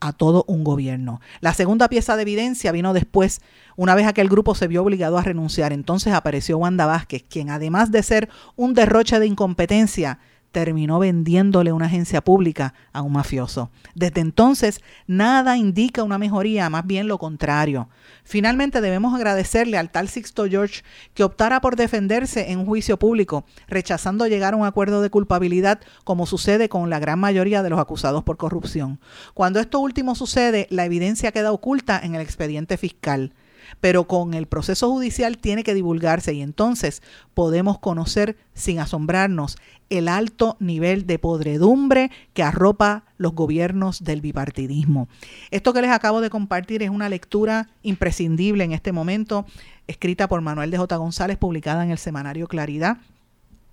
[0.00, 1.20] a todo un gobierno.
[1.40, 3.42] La segunda pieza de evidencia vino después,
[3.76, 5.72] una vez aquel grupo se vio obligado a renunciar.
[5.72, 10.18] Entonces apareció Wanda Vázquez, quien además de ser un derroche de incompetencia,
[10.52, 13.70] terminó vendiéndole una agencia pública a un mafioso.
[13.94, 17.88] Desde entonces, nada indica una mejoría, más bien lo contrario.
[18.24, 20.82] Finalmente, debemos agradecerle al tal Sixto George
[21.14, 25.80] que optara por defenderse en un juicio público, rechazando llegar a un acuerdo de culpabilidad,
[26.04, 29.00] como sucede con la gran mayoría de los acusados por corrupción.
[29.34, 33.32] Cuando esto último sucede, la evidencia queda oculta en el expediente fiscal
[33.80, 37.02] pero con el proceso judicial tiene que divulgarse y entonces
[37.34, 39.56] podemos conocer sin asombrarnos
[39.90, 45.08] el alto nivel de podredumbre que arropa los gobiernos del bipartidismo.
[45.50, 49.46] Esto que les acabo de compartir es una lectura imprescindible en este momento,
[49.86, 50.96] escrita por Manuel de J.
[50.96, 52.98] González, publicada en el semanario Claridad.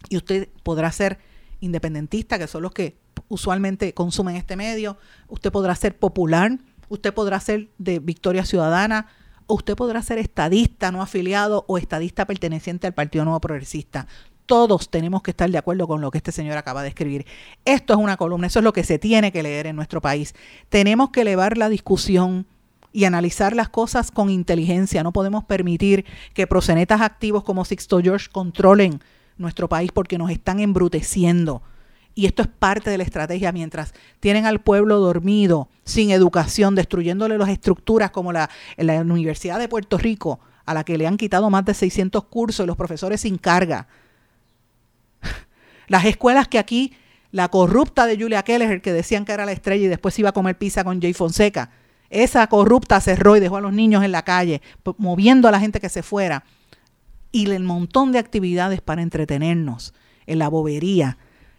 [0.10, 1.20] Y usted podrá ser
[1.60, 2.98] independentista, que son los que
[3.30, 6.58] usualmente consumen este medio, usted podrá ser popular,
[6.90, 9.08] usted podrá ser de Victoria Ciudadana,
[9.48, 14.08] usted podrá ser estadista no afiliado o estadista perteneciente al Partido Nuevo Progresista
[14.48, 17.28] todos tenemos que estar de acuerdo con lo que este señor acaba de escribir.
[17.66, 20.34] Esto es una columna, eso es lo que se tiene que leer en nuestro país.
[20.70, 22.48] Tenemos que elevar la discusión
[22.94, 25.04] y analizar las cosas con inteligencia.
[25.04, 29.02] No podemos permitir que prosenetas activos como Sixto George controlen
[29.38, 31.62] nuestro país porque nos están embruteciendo.
[32.18, 37.38] Y esto es parte de la estrategia mientras tienen al pueblo dormido, sin educación, destruyéndole
[37.38, 41.50] las estructuras como la, la Universidad de Puerto Rico, a la que le han quitado
[41.52, 43.88] más de 600 cursos y los profesores sin carga
[45.88, 46.94] las escuelas que aquí,
[47.32, 50.34] la corrupta de Julia Keller, que decían que era la estrella y después iba a
[50.34, 51.72] comer pizza con Jay Fonseca,
[52.10, 54.62] esa corrupta cerró y dejó a los niños en la calle,
[54.98, 56.46] moviendo a la gente que se fuera.
[57.32, 59.94] Y el montón de actividades para entretenernos
[60.26, 61.18] en la bobería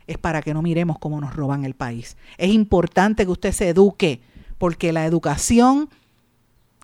[0.09, 2.17] es para que no miremos cómo nos roban el país.
[2.39, 4.21] Es importante que usted se eduque,
[4.57, 5.89] porque la educación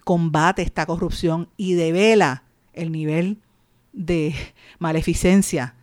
[0.04, 3.38] combate esta corrupción y devela el nivel
[3.92, 4.34] de
[4.78, 5.74] maleficencia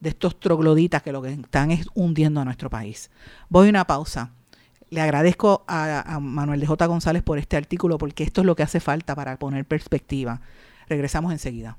[0.00, 3.10] de estos trogloditas que lo que están es hundiendo a nuestro país.
[3.48, 4.30] Voy a una pausa.
[4.90, 6.86] Le agradezco a, Manuel de J.
[6.86, 10.40] González por este artículo porque esto es lo que hace falta para poner perspectiva.
[10.88, 11.78] Regresamos enseguida.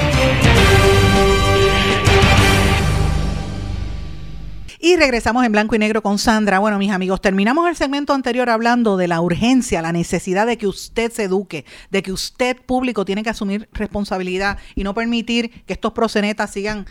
[4.83, 6.57] Y regresamos en blanco y negro con Sandra.
[6.57, 10.65] Bueno, mis amigos, terminamos el segmento anterior hablando de la urgencia, la necesidad de que
[10.65, 15.73] usted se eduque, de que usted público tiene que asumir responsabilidad y no permitir que
[15.73, 16.87] estos prosenetas sigan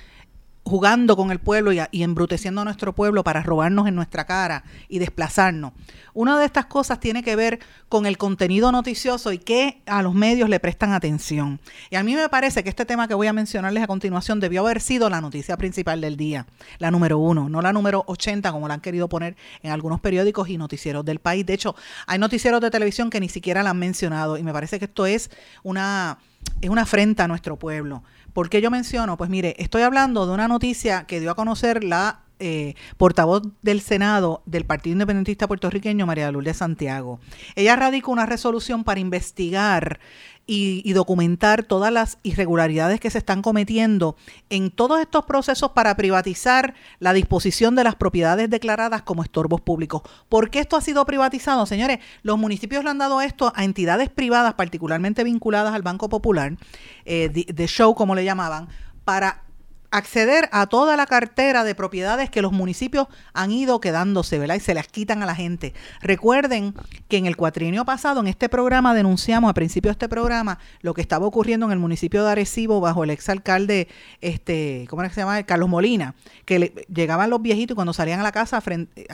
[0.70, 4.64] jugando con el pueblo y, y, embruteciendo a nuestro pueblo para robarnos en nuestra cara
[4.88, 5.72] y desplazarnos.
[6.14, 10.14] Una de estas cosas tiene que ver con el contenido noticioso y que a los
[10.14, 11.60] medios le prestan atención.
[11.90, 14.62] Y a mí me parece que este tema que voy a mencionarles a continuación debió
[14.62, 16.46] haber sido la noticia principal del día,
[16.78, 20.48] la número uno, no la número 80 como la han querido poner en algunos periódicos
[20.48, 21.44] y noticieros del país.
[21.44, 21.74] De hecho,
[22.06, 25.06] hay noticieros de televisión que ni siquiera la han mencionado y me parece que esto
[25.06, 25.30] es
[25.62, 26.18] una,
[26.60, 28.02] es una afrenta a nuestro pueblo.
[28.32, 29.16] ¿Por qué yo menciono?
[29.16, 33.82] Pues mire, estoy hablando de una noticia que dio a conocer la eh, portavoz del
[33.82, 37.20] Senado del Partido Independentista Puertorriqueño, María Lourdes Santiago.
[37.54, 40.00] Ella radicó una resolución para investigar
[40.50, 44.16] y, y, documentar todas las irregularidades que se están cometiendo
[44.48, 50.02] en todos estos procesos para privatizar la disposición de las propiedades declaradas como estorbos públicos.
[50.28, 51.66] ¿Por qué esto ha sido privatizado?
[51.66, 56.56] Señores, los municipios le han dado esto a entidades privadas, particularmente vinculadas al Banco Popular,
[57.04, 58.66] eh, de, de show como le llamaban,
[59.04, 59.44] para
[59.90, 64.54] acceder a toda la cartera de propiedades que los municipios han ido quedándose, ¿verdad?
[64.54, 65.74] Y se las quitan a la gente.
[66.00, 66.74] Recuerden
[67.08, 70.94] que en el cuatrienio pasado, en este programa, denunciamos a principio de este programa lo
[70.94, 73.88] que estaba ocurriendo en el municipio de Arecibo bajo el exalcalde,
[74.20, 75.42] este, ¿cómo es que se llama?
[75.42, 78.62] Carlos Molina, que le, llegaban los viejitos y cuando salían a la casa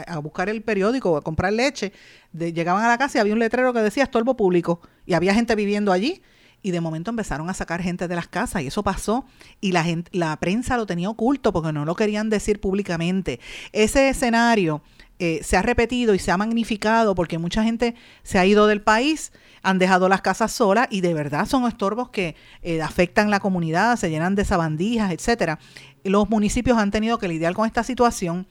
[0.07, 1.93] a buscar el periódico o a comprar leche,
[2.33, 5.55] llegaban a la casa y había un letrero que decía estorbo público y había gente
[5.55, 6.23] viviendo allí
[6.63, 9.25] y de momento empezaron a sacar gente de las casas y eso pasó
[9.61, 13.41] y la la prensa lo tenía oculto porque no lo querían decir públicamente.
[13.73, 14.83] Ese escenario
[15.19, 18.83] eh, se ha repetido y se ha magnificado porque mucha gente se ha ido del
[18.83, 23.41] país, han dejado las casas solas y de verdad son estorbos que eh, afectan la
[23.41, 25.59] comunidad, se llenan de sabandijas, etcétera.
[26.05, 28.47] Los municipios han tenido que lidiar con esta situación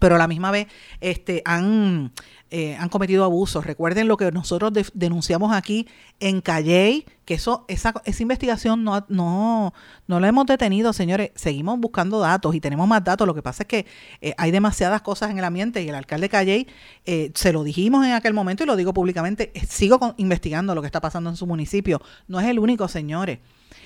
[0.00, 0.66] pero a la misma vez
[1.00, 2.12] este, han,
[2.50, 3.64] eh, han cometido abusos.
[3.64, 5.86] Recuerden lo que nosotros de, denunciamos aquí
[6.20, 9.72] en Calley, que eso, esa, esa investigación no, no,
[10.06, 11.30] no la hemos detenido, señores.
[11.34, 13.26] Seguimos buscando datos y tenemos más datos.
[13.26, 13.86] Lo que pasa es que
[14.20, 16.66] eh, hay demasiadas cosas en el ambiente y el alcalde Calley,
[17.06, 20.80] eh, se lo dijimos en aquel momento y lo digo públicamente, eh, sigo investigando lo
[20.80, 22.00] que está pasando en su municipio.
[22.28, 23.38] No es el único, señores.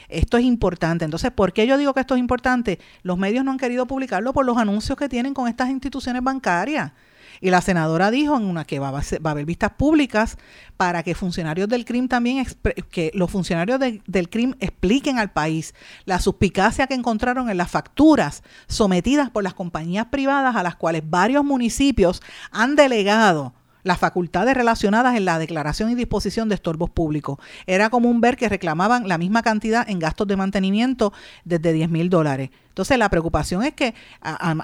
[0.08, 1.04] Esto es importante.
[1.04, 2.78] Entonces, ¿por qué yo digo que esto es importante?
[3.02, 6.92] Los medios no han querido publicarlo por los anuncios que tienen con estas instituciones bancarias.
[7.40, 10.38] Y la senadora dijo en una que va a, haber vistas públicas
[10.76, 12.44] para que funcionarios del CRIM también,
[12.90, 18.42] que los funcionarios del CRIM expliquen al país la suspicacia que encontraron en las facturas
[18.66, 25.16] sometidas por las compañías privadas a las cuales varios municipios han delegado las facultades relacionadas
[25.16, 27.38] en la declaración y disposición de estorbos públicos.
[27.66, 31.12] Era común ver que reclamaban la misma cantidad en gastos de mantenimiento
[31.44, 32.50] desde 10 mil dólares.
[32.68, 33.94] Entonces la preocupación es que,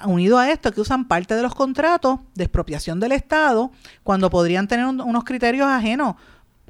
[0.05, 3.71] unido a esto, que usan parte de los contratos de expropiación del Estado
[4.03, 6.15] cuando podrían tener unos criterios ajenos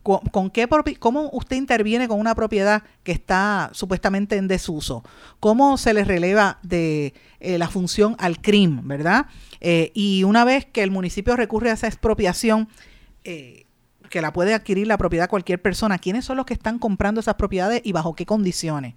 [0.06, 5.04] ¿Con, qué, ¿Cómo usted interviene con una propiedad que está supuestamente en desuso?
[5.40, 9.26] ¿Cómo se le releva de eh, la función al CRIM, verdad?
[9.62, 12.70] Eh, y una vez que el municipio recurre a esa expropiación,
[13.24, 13.66] eh,
[14.12, 17.34] que la puede adquirir la propiedad cualquier persona, ¿quiénes son los que están comprando esas
[17.34, 18.94] propiedades y bajo qué condiciones?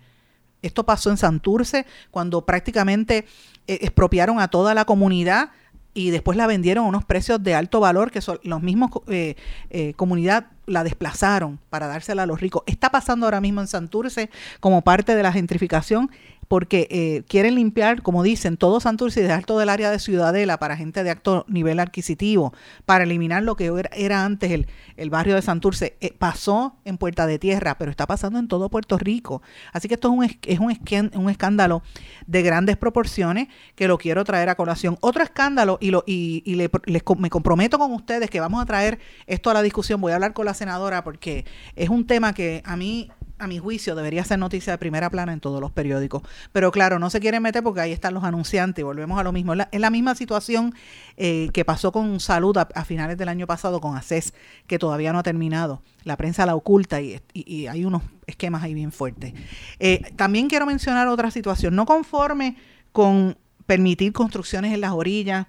[0.60, 3.24] Esto pasó en Santurce, cuando prácticamente
[3.66, 5.52] expropiaron a toda la comunidad
[5.98, 9.34] y después la vendieron a unos precios de alto valor que son los mismos eh,
[9.70, 12.62] eh, comunidad la desplazaron para dársela a los ricos.
[12.66, 14.30] Está pasando ahora mismo en Santurce
[14.60, 16.10] como parte de la gentrificación
[16.48, 20.58] porque eh, quieren limpiar, como dicen, todo Santurce y dejar todo el área de Ciudadela
[20.58, 22.54] para gente de alto nivel adquisitivo,
[22.86, 25.96] para eliminar lo que era, antes el, el, barrio de Santurce.
[26.00, 29.42] Eh, pasó en Puerta de Tierra, pero está pasando en todo Puerto Rico.
[29.72, 31.82] Así que esto es un, es un, un escándalo
[32.26, 34.96] de grandes proporciones que lo quiero traer a colación.
[35.00, 36.70] Otro escándalo, y, lo, y, y le,
[37.18, 40.32] me comprometo con ustedes que vamos a traer esto a la discusión, voy a hablar
[40.32, 41.44] con la senadora porque
[41.76, 45.32] es un tema que a mí a mi juicio, debería ser noticia de primera plana
[45.32, 46.22] en todos los periódicos.
[46.52, 49.32] Pero claro, no se quieren meter porque ahí están los anunciantes y volvemos a lo
[49.32, 49.54] mismo.
[49.54, 50.74] Es la, misma situación
[51.16, 54.34] eh, que pasó con Salud a, finales del año pasado con ACES,
[54.66, 55.82] que todavía no ha terminado.
[56.04, 57.20] La prensa la oculta y,
[57.66, 59.34] hay unos esquemas ahí bien fuertes.
[59.78, 61.74] Eh, también quiero mencionar otra situación.
[61.74, 62.56] No conforme
[62.92, 65.46] con permitir construcciones en las orillas,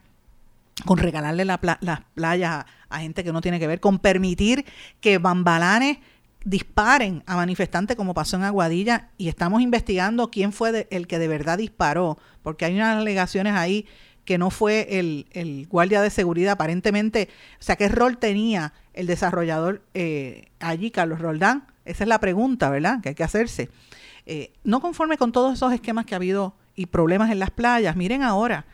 [0.86, 1.60] con regalarle las
[2.14, 4.66] playas a gente que no tiene que ver, con permitir
[5.02, 6.00] que bambalanes
[6.46, 11.28] disparen a manifestantes como pasó en Aguadilla y estamos investigando quién fue el que de
[11.28, 13.86] verdad disparó, porque hay unas alegaciones ahí
[14.26, 19.82] que no fue el, guardia de seguridad, aparentemente, o sea, ¿qué rol tenía el desarrollador
[19.96, 21.66] eh, allí, Carlos Roldán?
[21.84, 23.02] Esa es la pregunta, ¿verdad?
[23.02, 23.70] Que hay que hacerse.
[24.28, 27.96] Eh, no conforme con todos esos esquemas que ha habido y problemas en las playas,
[27.96, 28.66] miren ahora,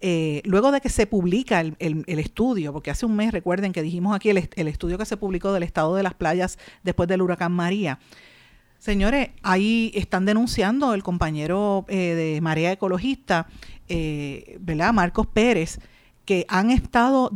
[0.00, 4.14] eh, luego de que se publica el, estudio, porque hace un mes recuerden que dijimos
[4.14, 7.98] aquí el, estudio que se publicó del estado de las playas después del huracán María.
[8.78, 13.46] Señores, ahí están denunciando el compañero eh, de Marea Ecologista,
[13.88, 14.92] eh, ¿verdad?
[14.92, 15.80] Marcos Pérez,
[16.26, 17.30] que han estado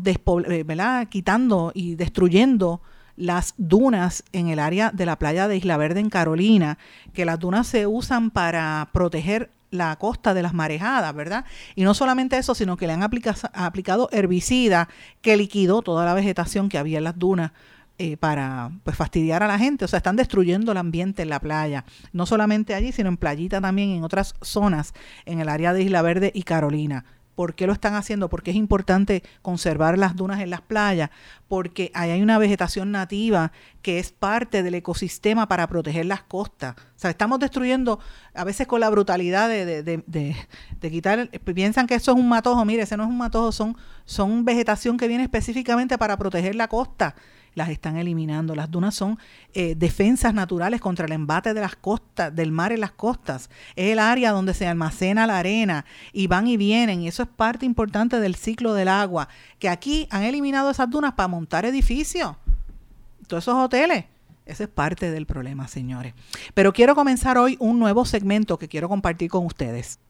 [1.09, 2.83] quitando y destruyendo
[3.17, 6.79] las dunas en el área de la playa de Isla Verde en Carolina,
[7.15, 11.45] que las dunas se usan para proteger la costa de las marejadas, ¿verdad?
[11.75, 14.89] Y no solamente eso, sino que le han aplicado herbicida
[15.21, 17.53] que liquidó toda la vegetación que había en las dunas
[17.99, 19.85] eh, para pues, fastidiar a la gente.
[19.85, 21.85] O sea, están destruyendo el ambiente en la playa.
[22.13, 24.95] No solamente allí, sino en playita también, en otras zonas,
[25.27, 27.05] en el área de Isla Verde y Carolina.
[27.41, 28.29] ¿Por qué lo están haciendo?
[28.29, 31.09] Porque es importante conservar las dunas en las playas,
[31.49, 33.51] porque ahí hay una vegetación nativa
[33.81, 36.77] que es parte del ecosistema para proteger las costas.
[36.77, 37.99] O sea, estamos destruyendo,
[38.35, 42.63] a veces con la brutalidad de, de, de, quitar, piensan que eso es un matojo,
[42.67, 43.75] mire, ese no es un matojo, son,
[44.05, 47.15] son vegetación que viene específicamente para proteger la costa
[47.55, 48.55] las están eliminando.
[48.55, 49.19] Las dunas son
[49.55, 53.51] eh, defensas naturales contra el embate de las costas, del mar en las costas.
[53.77, 57.03] Es el área donde se almacena la arena y van y vienen.
[57.03, 59.29] Y eso es parte importante del ciclo del agua.
[59.59, 62.37] Que aquí han eliminado esas dunas para montar edificios.
[63.27, 64.05] Todos esos hoteles.
[64.47, 66.15] Ese es parte del problema, señores.
[66.55, 70.01] Pero quiero comenzar hoy un nuevo segmento que quiero compartir con ustedes.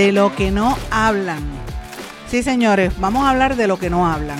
[0.00, 1.40] De lo que no hablan.
[2.26, 4.38] Sí, señores, vamos a hablar de lo que no hablan.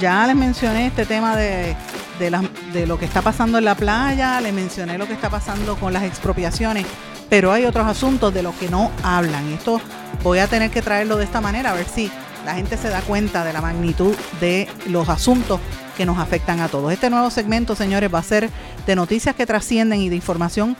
[0.00, 1.76] Ya les mencioné este tema de,
[2.18, 5.92] de, lo que está pasando en la playa, les mencioné lo que está pasando con
[5.92, 6.86] las expropiaciones,
[7.30, 9.46] pero hay otros asuntos de los que no hablan.
[9.52, 9.80] Esto
[10.24, 12.10] voy a tener que traerlo de esta manera, a ver si
[12.44, 15.60] la gente se da cuenta de la magnitud de los asuntos
[15.96, 16.92] que nos afectan a todos.
[16.92, 18.50] Este nuevo segmento, señores, va a ser
[18.88, 20.76] de noticias que trascienden y de información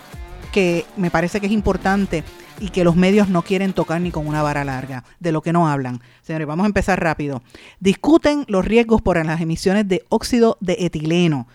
[0.51, 2.25] que me parece que es importante
[2.61, 5.53] y que los medios no quieren tocar ni con una vara larga, de lo que
[5.53, 6.01] no hablan.
[6.23, 7.43] Señores, vamos a empezar rápido.
[7.81, 11.47] Discuten los riesgos por las emisiones de óxido de etileno.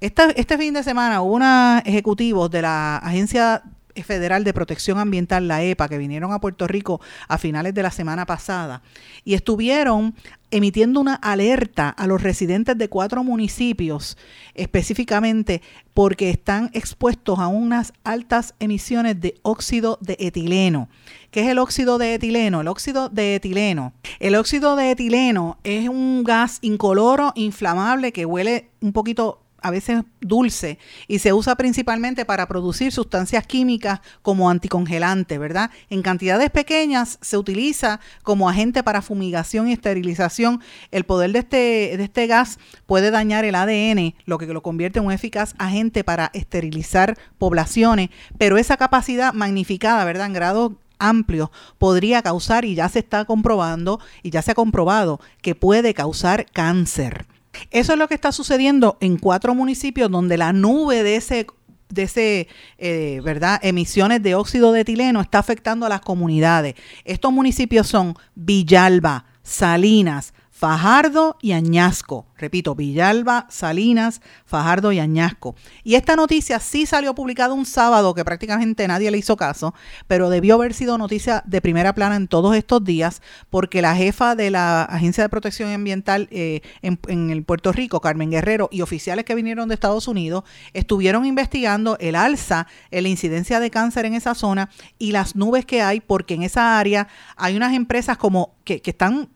[0.00, 3.62] este fin de semana hubo unos ejecutivos de la Agencia
[4.02, 7.90] Federal de Protección Ambiental, la EPA, que vinieron a Puerto Rico a finales de la
[7.90, 8.82] semana pasada
[9.24, 10.14] y estuvieron
[10.50, 14.16] emitiendo una alerta a los residentes de cuatro municipios,
[14.54, 15.62] específicamente
[15.94, 20.88] porque están expuestos a unas altas emisiones de óxido de etileno.
[21.30, 22.60] ¿Qué es el óxido de etileno?
[22.60, 23.92] El óxido de etileno.
[24.20, 30.02] El óxido de etileno es un gas incoloro, inflamable, que huele un poquito a veces
[30.20, 30.78] dulce
[31.08, 35.70] y se usa principalmente para producir sustancias químicas como anticongelante, ¿verdad?
[35.90, 40.60] En cantidades pequeñas se utiliza como agente para fumigación y esterilización.
[40.90, 41.56] El poder de este,
[41.96, 46.04] de este gas puede dañar el ADN, lo que lo convierte en un eficaz agente
[46.04, 50.26] para esterilizar poblaciones, pero esa capacidad magnificada, ¿verdad?
[50.26, 55.20] En grado amplio podría causar y ya se está comprobando y ya se ha comprobado
[55.42, 57.26] que puede causar cáncer.
[57.70, 61.46] Eso es lo que está sucediendo en cuatro municipios donde la nube de ese
[61.88, 62.48] de ese,
[62.78, 63.60] eh, ¿verdad?
[63.62, 66.74] Emisiones de óxido de etileno está afectando a las comunidades.
[67.04, 72.26] Estos municipios son Villalba, Salinas, Fajardo y Añasco.
[72.38, 75.54] Repito, Villalba, Salinas, Fajardo y Añasco.
[75.84, 79.74] Y esta noticia sí salió publicada un sábado que prácticamente nadie le hizo caso,
[80.06, 84.34] pero debió haber sido noticia de primera plana en todos estos días porque la jefa
[84.34, 89.24] de la Agencia de Protección Ambiental eh, en, el Puerto Rico, Carmen Guerrero, y oficiales
[89.24, 94.14] que vinieron de Estados Unidos estuvieron investigando el alza en la incidencia de cáncer en
[94.14, 98.56] esa zona y las nubes que hay porque en esa área hay unas empresas como
[98.64, 99.28] que, están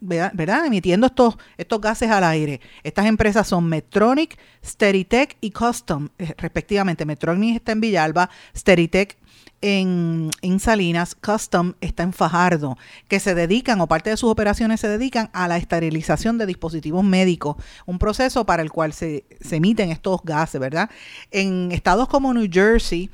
[0.65, 2.61] emitiendo estos, estos gases al aire
[2.91, 7.07] estas empresas son Metronic, Steritech y Custom, eh, respectivamente.
[7.07, 9.17] Metronic está en Villalba, Steritech
[9.63, 12.77] en, en, Salinas, Custom está en Fajardo,
[13.09, 17.05] que se dedican o parte de sus operaciones se dedican a la esterilización de dispositivos
[17.05, 20.91] médicos, un proceso para el cual se, se emiten estos gases, ¿verdad?
[21.31, 23.11] En estados como New Jersey,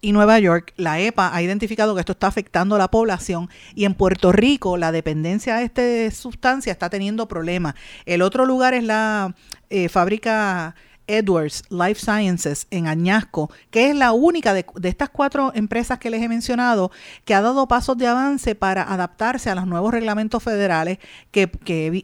[0.00, 3.84] y Nueva York, la EPA ha identificado que esto está afectando a la población y
[3.84, 7.74] en Puerto Rico la dependencia de esta sustancia está teniendo problemas.
[8.04, 9.34] El otro lugar es la
[9.70, 10.74] eh, fábrica
[11.06, 16.22] Edwards Life Sciences en Añasco, que es la única de, estas cuatro empresas que les
[16.22, 16.90] he mencionado
[17.24, 20.98] que ha dado pasos de avance para adaptarse a los nuevos reglamentos federales
[21.30, 21.50] que,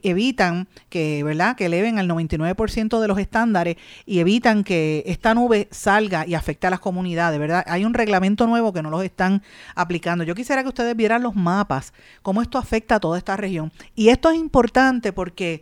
[0.03, 1.55] evitan que, ¿verdad?
[1.55, 6.67] que eleven al 99% de los estándares y evitan que esta nube salga y afecte
[6.67, 7.63] a las comunidades, ¿verdad?
[7.67, 9.43] Hay un reglamento nuevo que no los están
[9.75, 10.23] aplicando.
[10.23, 13.71] Yo quisiera que ustedes vieran los mapas, cómo esto afecta a toda esta región.
[13.95, 15.61] Y esto es importante porque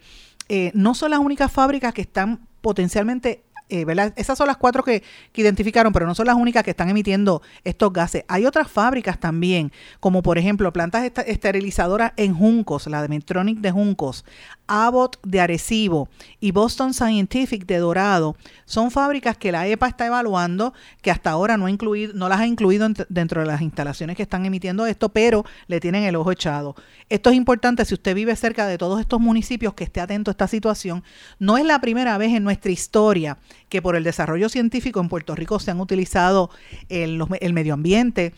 [0.50, 5.04] eh, no son las únicas fábricas que están potencialmente eh, Esas son las cuatro que,
[5.34, 8.24] identificaron, pero no son las únicas que están emitiendo estos gases.
[8.28, 14.26] Hay otras fábricas también, como por ejemplo plantas esterilizadoras en Juncos, la de de Juncos,
[14.68, 16.08] Abbott de Arecibo
[16.40, 18.36] y Boston Scientific de Dorado.
[18.66, 22.40] Son fábricas que la EPA está evaluando, que hasta ahora no, ha incluido, no las
[22.40, 26.32] ha incluido dentro de las instalaciones que están emitiendo esto, pero le tienen el ojo
[26.32, 26.76] echado.
[27.10, 30.34] Esto es importante si usted vive cerca de todos estos municipios, que esté atento a
[30.34, 31.04] esta situación.
[31.40, 33.38] No es la primera vez en nuestra historia
[33.72, 36.50] que por el desarrollo científico en Puerto Rico se han utilizado
[36.90, 38.34] el, el medio ambiente,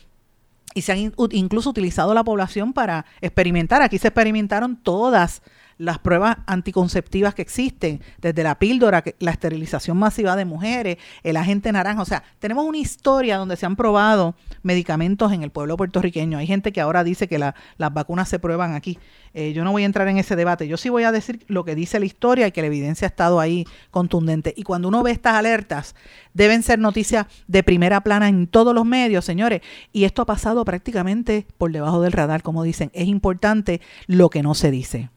[0.76, 3.82] y se han incluso utilizado la población para experimentar.
[3.82, 5.42] Aquí se experimentaron todas
[5.78, 11.72] las pruebas anticonceptivas que existen, desde la píldora, la esterilización masiva de mujeres, el agente
[11.72, 12.02] naranja.
[12.02, 16.38] O sea, tenemos una historia donde se han probado medicamentos en el pueblo puertorriqueño.
[16.38, 17.54] Hay gente que ahora dice que las
[17.94, 18.98] vacunas se prueban aquí.
[19.34, 20.68] Eh, yo no voy a entrar en ese debate.
[20.68, 23.10] Yo sí voy a decir lo que dice la historia y que la evidencia ha
[23.10, 24.54] estado ahí contundente.
[24.56, 25.96] Y cuando uno ve estas alertas,
[26.34, 29.62] deben ser noticias de primera plana en todos los medios, señores.
[29.92, 32.92] Y esto ha pasado prácticamente por debajo del radar, como dicen.
[32.94, 35.10] Es importante lo que no se dice.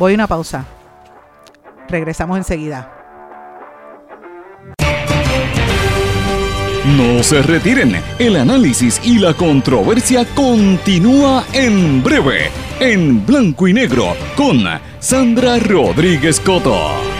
[0.00, 0.64] Voy a una pausa.
[1.86, 2.90] Regresamos enseguida.
[6.96, 14.16] No se retiren, el análisis y la controversia continúa en breve, en blanco y negro,
[14.36, 14.64] con
[15.00, 17.19] Sandra Rodríguez Coto.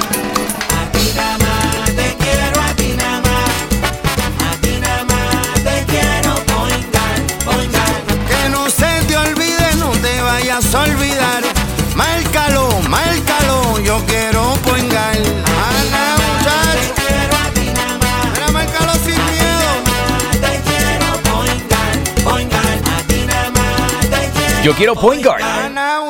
[10.71, 11.43] vayas a olvidar.
[11.95, 15.15] Márcalo, márcalo, yo quiero poingar.
[15.15, 16.93] Ana, muchacho.
[16.95, 18.25] Te quiero a ti nada más.
[18.33, 19.69] Mira, márcalo sin miedo.
[20.31, 21.93] Te quiero poingar,
[22.23, 22.75] poingar.
[22.75, 24.63] A ti nada más te quiero.
[24.63, 24.93] Yo quiero.
[25.43, 25.70] Ana,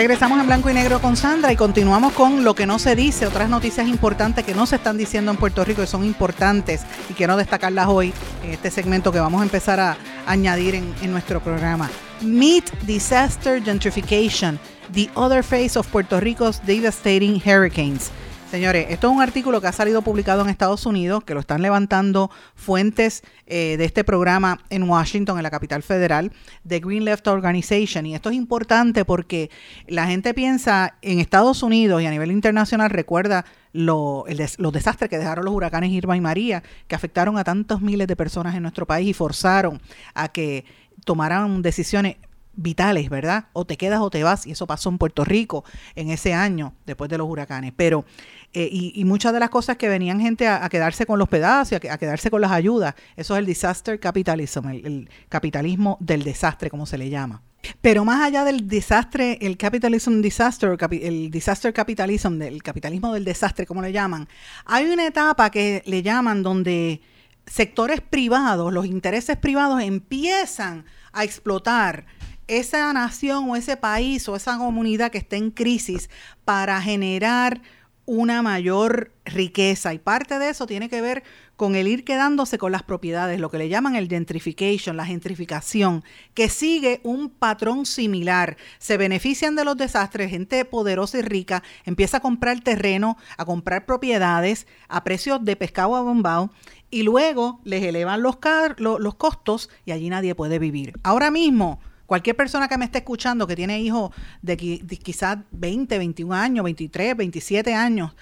[0.00, 3.26] Regresamos en blanco y negro con Sandra y continuamos con lo que no se dice,
[3.26, 6.80] otras noticias importantes que no se están diciendo en Puerto Rico y son importantes
[7.10, 11.12] y quiero destacarlas hoy en este segmento que vamos a empezar a añadir en, en
[11.12, 11.90] nuestro programa.
[12.22, 14.58] Meet Disaster Gentrification,
[14.94, 18.10] the other face of Puerto Rico's devastating hurricanes.
[18.50, 21.62] Señores, esto es un artículo que ha salido publicado en Estados Unidos, que lo están
[21.62, 26.32] levantando fuentes eh, de este programa en Washington, en la capital federal,
[26.64, 28.06] de Green Left Organization.
[28.06, 29.50] Y esto es importante porque
[29.86, 34.72] la gente piensa en Estados Unidos y a nivel internacional recuerda lo- el des- los
[34.72, 38.56] desastres que dejaron los huracanes Irma y María, que afectaron a tantos miles de personas
[38.56, 39.80] en nuestro país y forzaron
[40.12, 40.64] a que
[41.04, 42.16] tomaran decisiones
[42.60, 43.46] vitales, ¿verdad?
[43.52, 46.74] O te quedas o te vas, y eso pasó en Puerto Rico en ese año,
[46.86, 47.72] después de los huracanes.
[47.76, 48.04] Pero,
[48.52, 51.80] eh, y, muchas de las cosas que venían gente a, quedarse con los pedazos, a,
[51.80, 56.22] que- a quedarse con las ayudas, eso es el disaster capitalism, el, el capitalismo del
[56.22, 57.42] desastre, como se le llama.
[57.80, 63.66] Pero más allá del desastre, el capitalism disaster, el disaster capitalism, del capitalismo del desastre,
[63.66, 64.28] como le llaman,
[64.64, 67.00] hay una etapa que le llaman donde
[67.46, 72.06] sectores privados, los intereses privados empiezan a explotar
[72.50, 76.10] esa nación o ese país o esa comunidad que está en crisis
[76.44, 77.62] para generar
[78.06, 79.94] una mayor riqueza.
[79.94, 81.22] Y parte de eso tiene que ver
[81.54, 86.02] con el ir quedándose con las propiedades, lo que le llaman el gentrification, la gentrificación,
[86.34, 88.56] que sigue un patrón similar.
[88.78, 93.86] Se benefician de los desastres, gente poderosa y rica empieza a comprar terreno, a comprar
[93.86, 96.50] propiedades a precios de pescado abombado
[96.90, 98.38] y luego les elevan los,
[98.78, 100.94] los costos y allí nadie puede vivir.
[101.04, 101.78] Ahora mismo,
[102.10, 104.10] cualquier persona que me esté escuchando que tiene hijos
[104.42, 108.16] de, de quizás 20, 21 años, 23, 27 años,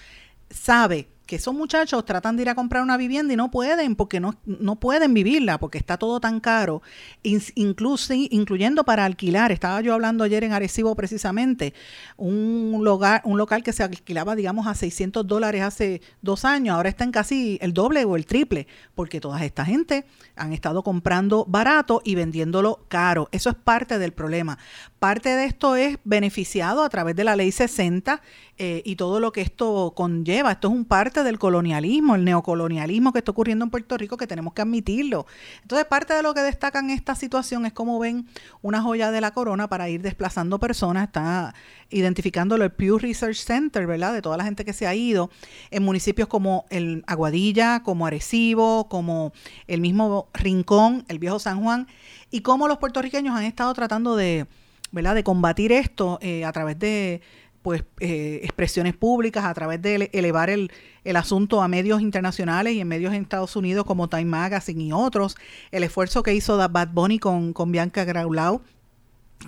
[0.50, 4.18] sabe que esos muchachos tratan de ir a comprar una vivienda y no pueden porque
[4.18, 6.80] no, no pueden vivirla porque está todo tan caro,
[7.22, 9.52] In- incluso, incluyendo para alquilar.
[9.52, 11.74] Estaba yo hablando ayer en Arecibo precisamente,
[12.16, 16.88] un lugar, un local que se alquilaba, digamos, a 600 dólares hace dos años, ahora
[16.88, 21.44] está en casi el doble o el triple, porque toda esta gente han estado comprando
[21.46, 23.28] barato y vendiéndolo caro.
[23.32, 24.58] Eso es parte del problema.
[24.98, 28.22] Parte de esto es beneficiado a través de la ley 60
[28.60, 30.50] eh, y todo lo que esto conlleva.
[30.50, 34.26] Esto es un parte del colonialismo, el neocolonialismo que está ocurriendo en Puerto Rico, que
[34.26, 35.26] tenemos que admitirlo.
[35.62, 38.26] Entonces, parte de lo que destacan esta situación es cómo ven
[38.60, 41.04] una joya de la corona para ir desplazando personas.
[41.04, 41.54] Está
[41.90, 44.12] identificándolo el Pew Research Center, ¿verdad?
[44.12, 45.30] De toda la gente que se ha ido
[45.70, 49.32] en municipios como el Aguadilla, como Arecibo, como
[49.68, 51.86] el mismo Rincón, el viejo San Juan,
[52.32, 54.48] y cómo los puertorriqueños han estado tratando de,
[54.90, 55.14] ¿verdad?
[55.14, 57.20] De combatir esto eh, a través de
[57.68, 60.72] pues eh, expresiones públicas a través de ele- elevar el,
[61.04, 64.90] el asunto a medios internacionales y en medios en Estados Unidos como Time Magazine y
[64.90, 65.36] otros,
[65.70, 68.62] el esfuerzo que hizo Bad Bunny con, con Bianca Graulau,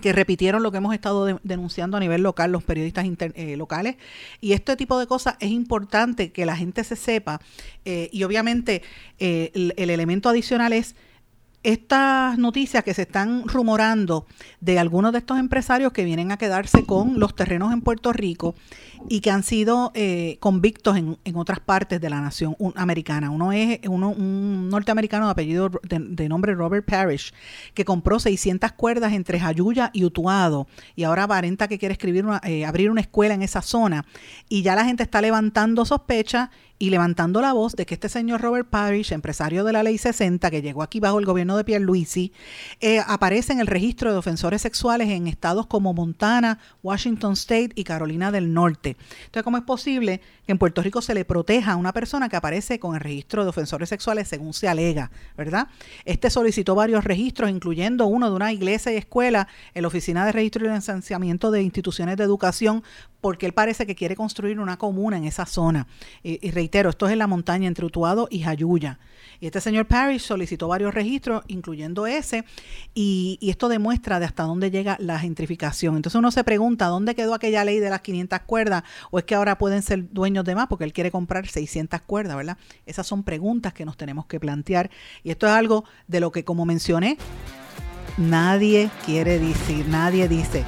[0.02, 3.96] que repitieron lo que hemos estado de- denunciando a nivel local los periodistas eh, locales.
[4.42, 7.40] Y este tipo de cosas es importante que la gente se sepa
[7.86, 8.82] eh, y obviamente
[9.18, 10.94] eh, el elemento adicional es
[11.62, 14.26] estas noticias que se están rumorando
[14.60, 18.54] de algunos de estos empresarios que vienen a quedarse con los terrenos en Puerto Rico
[19.08, 23.30] y que han sido eh, convictos en, en, otras partes de la nación americana.
[23.30, 27.34] Uno es uno, un norteamericano de apellido de, nombre Robert Parrish,
[27.74, 32.40] que compró 600 cuerdas entre Jayuya y Utuado y ahora aparenta que quiere escribir una,
[32.44, 34.06] eh, abrir una escuela en esa zona
[34.48, 36.48] y ya la gente está levantando sospechas
[36.80, 40.50] y levantando la voz de que este señor Robert Parrish, empresario de la Ley 60,
[40.50, 42.32] que llegó aquí bajo el gobierno de Pierluisi,
[42.80, 47.84] eh, aparece en el registro de ofensores sexuales en estados como Montana, Washington State y
[47.84, 48.96] Carolina del Norte.
[49.26, 52.36] Entonces, ¿cómo es posible que en Puerto Rico se le proteja a una persona que
[52.36, 55.68] aparece con el registro de ofensores sexuales según se alega, verdad?
[56.06, 60.32] Este solicitó varios registros, incluyendo uno de una iglesia y escuela en la Oficina de
[60.32, 62.82] Registro y Licenciamiento de Instituciones de Educación,
[63.20, 65.86] porque él parece que quiere construir una comuna en esa zona.
[66.22, 68.98] Y, y esto es en la montaña entre Utuado y Jayuya.
[69.40, 72.44] Y este señor Parrish solicitó varios registros, incluyendo ese,
[72.94, 75.96] y, y, esto demuestra de hasta dónde llega la gentrificación.
[75.96, 78.82] Entonces uno se pregunta, ¿dónde quedó aquella ley de las 500 cuerdas?
[79.10, 82.36] ¿O es que ahora pueden ser dueños de más porque él quiere comprar 600 cuerdas,
[82.36, 82.58] ¿verdad?
[82.84, 84.90] Esas son preguntas que nos tenemos que plantear.
[85.22, 87.16] Y esto es algo de lo que, como mencioné,
[88.18, 90.64] nadie quiere decir, nadie dice.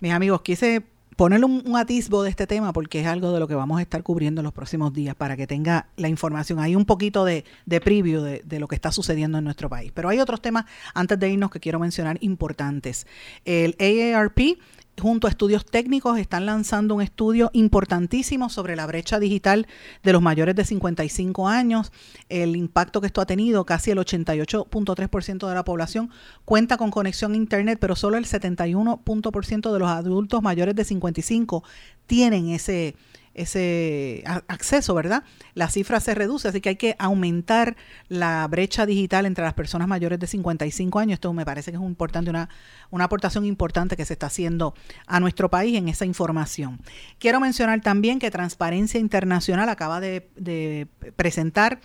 [0.00, 3.54] Mis amigos, quise ponerle un, atisbo de este tema porque es algo de lo que
[3.54, 6.58] vamos a estar cubriendo en los próximos días para que tenga la información.
[6.58, 9.92] Hay un poquito de, de preview de, de, lo que está sucediendo en nuestro país.
[9.94, 13.06] Pero hay otros temas antes de irnos que quiero mencionar importantes.
[13.44, 14.58] El AARP
[15.00, 19.66] junto a estudios técnicos están lanzando un estudio importantísimo sobre la brecha digital
[20.02, 21.92] de los mayores de 55 años,
[22.28, 26.10] el impacto que esto ha tenido, casi el 88.3% de la población
[26.44, 31.64] cuenta con conexión a internet, pero solo el 71% de los adultos mayores de 55
[32.06, 32.94] tienen ese
[33.34, 35.24] ese acceso, ¿verdad?
[35.54, 37.76] La cifra se reduce, así que hay que aumentar
[38.08, 41.14] la brecha digital entre las personas mayores de 55 años.
[41.14, 42.48] Esto me parece que es importante, una,
[42.90, 44.74] una aportación importante que se está haciendo
[45.06, 46.80] a nuestro país en esa información.
[47.18, 51.80] Quiero mencionar también que Transparencia Internacional acaba de, de presentar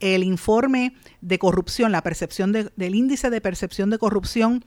[0.00, 4.64] el informe de corrupción, la percepción de, del índice de percepción de corrupción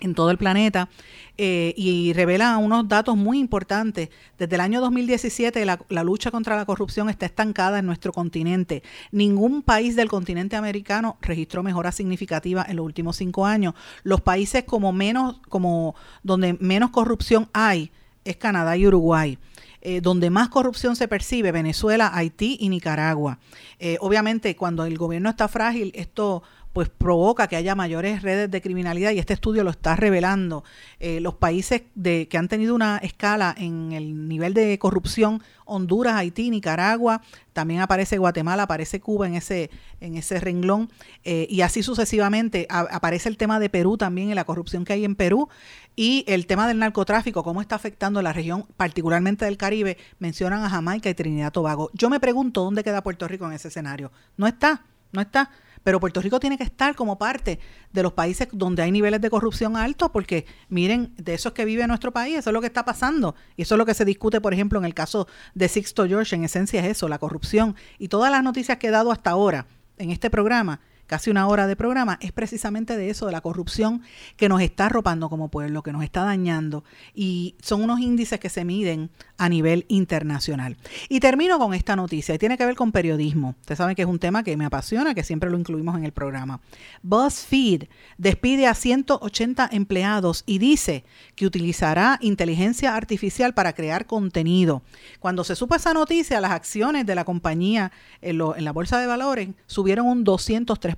[0.00, 0.88] en todo el planeta
[1.36, 4.10] eh, y revela unos datos muy importantes.
[4.38, 8.82] Desde el año 2017 la, la, lucha contra la corrupción está estancada en nuestro continente.
[9.12, 13.74] Ningún país del continente americano registró mejoras significativas en los últimos cinco años.
[14.02, 17.90] Los países como menos, como donde menos corrupción hay
[18.24, 19.38] es Canadá y Uruguay.
[19.80, 23.38] Eh, donde más corrupción se percibe, Venezuela, Haití y Nicaragua.
[23.78, 26.42] Eh, obviamente, cuando el gobierno está frágil, esto
[26.72, 30.64] pues provoca que haya mayores redes de criminalidad y este estudio lo está revelando.
[31.00, 36.14] Eh, los países de, que han tenido una escala en el nivel de corrupción, Honduras,
[36.14, 40.90] Haití, Nicaragua, también aparece Guatemala, aparece Cuba en ese, en ese renglón
[41.24, 42.66] eh, y así sucesivamente.
[42.70, 45.48] Aparece el tema de Perú también y la corrupción que hay en Perú
[45.96, 49.98] y el tema del narcotráfico, cómo está afectando la región, particularmente del Caribe.
[50.20, 51.90] Mencionan a Jamaica y Trinidad y Tobago.
[51.92, 54.12] Yo me pregunto dónde queda Puerto Rico en ese escenario.
[54.36, 55.50] No está, no está.
[55.82, 57.58] Pero Puerto Rico tiene que estar como parte
[57.92, 61.86] de los países donde hay niveles de corrupción altos, porque miren, de esos que vive
[61.86, 63.34] nuestro país, eso es lo que está pasando.
[63.56, 66.34] Y eso es lo que se discute, por ejemplo, en el caso de Sixto George,
[66.34, 67.76] en esencia es eso, la corrupción.
[67.98, 69.66] Y todas las noticias que he dado hasta ahora
[69.98, 74.02] en este programa casi una hora de programa, es precisamente de eso, de la corrupción
[74.36, 76.84] que nos está arropando como pueblo, que nos está dañando.
[77.14, 80.76] Y son unos índices que se miden a nivel internacional.
[81.08, 83.56] Y termino con esta noticia, y tiene que ver con periodismo.
[83.60, 86.12] Ustedes saben que es un tema que me apasiona, que siempre lo incluimos en el
[86.12, 86.60] programa.
[87.02, 87.84] BuzzFeed
[88.18, 91.04] despide a 180 empleados y dice
[91.34, 94.82] que utilizará inteligencia artificial para crear contenido.
[95.20, 99.06] Cuando se supo esa noticia, las acciones de la compañía en, en la bolsa de
[99.06, 100.97] valores subieron un 203%.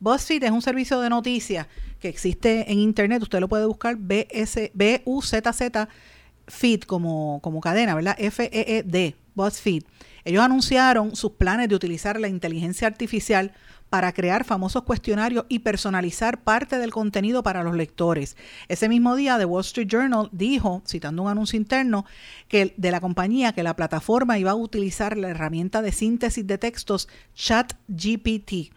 [0.00, 1.66] BuzzFeed es un servicio de noticias
[2.00, 5.88] que existe en internet, usted lo puede buscar BS, BUZZ
[6.48, 8.16] Feed como, como cadena, ¿verdad?
[8.18, 9.82] F-E-E-D, BuzzFeed.
[10.24, 13.52] Ellos anunciaron sus planes de utilizar la inteligencia artificial
[13.88, 18.36] para crear famosos cuestionarios y personalizar parte del contenido para los lectores.
[18.68, 22.04] Ese mismo día, The Wall Street Journal dijo, citando un anuncio interno,
[22.48, 26.58] que de la compañía que la plataforma iba a utilizar la herramienta de síntesis de
[26.58, 28.72] textos ChatGPT.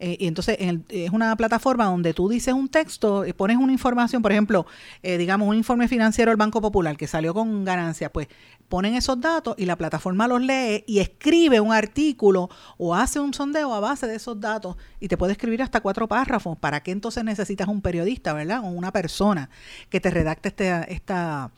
[0.00, 3.72] Eh, y entonces el, es una plataforma donde tú dices un texto, y pones una
[3.72, 4.66] información, por ejemplo,
[5.02, 8.28] eh, digamos un informe financiero del Banco Popular que salió con ganancia, pues
[8.68, 13.32] ponen esos datos y la plataforma los lee y escribe un artículo o hace un
[13.34, 16.56] sondeo a base de esos datos y te puede escribir hasta cuatro párrafos.
[16.58, 18.60] ¿Para qué entonces necesitas un periodista, verdad?
[18.64, 19.48] O una persona
[19.88, 21.50] que te redacte este, esta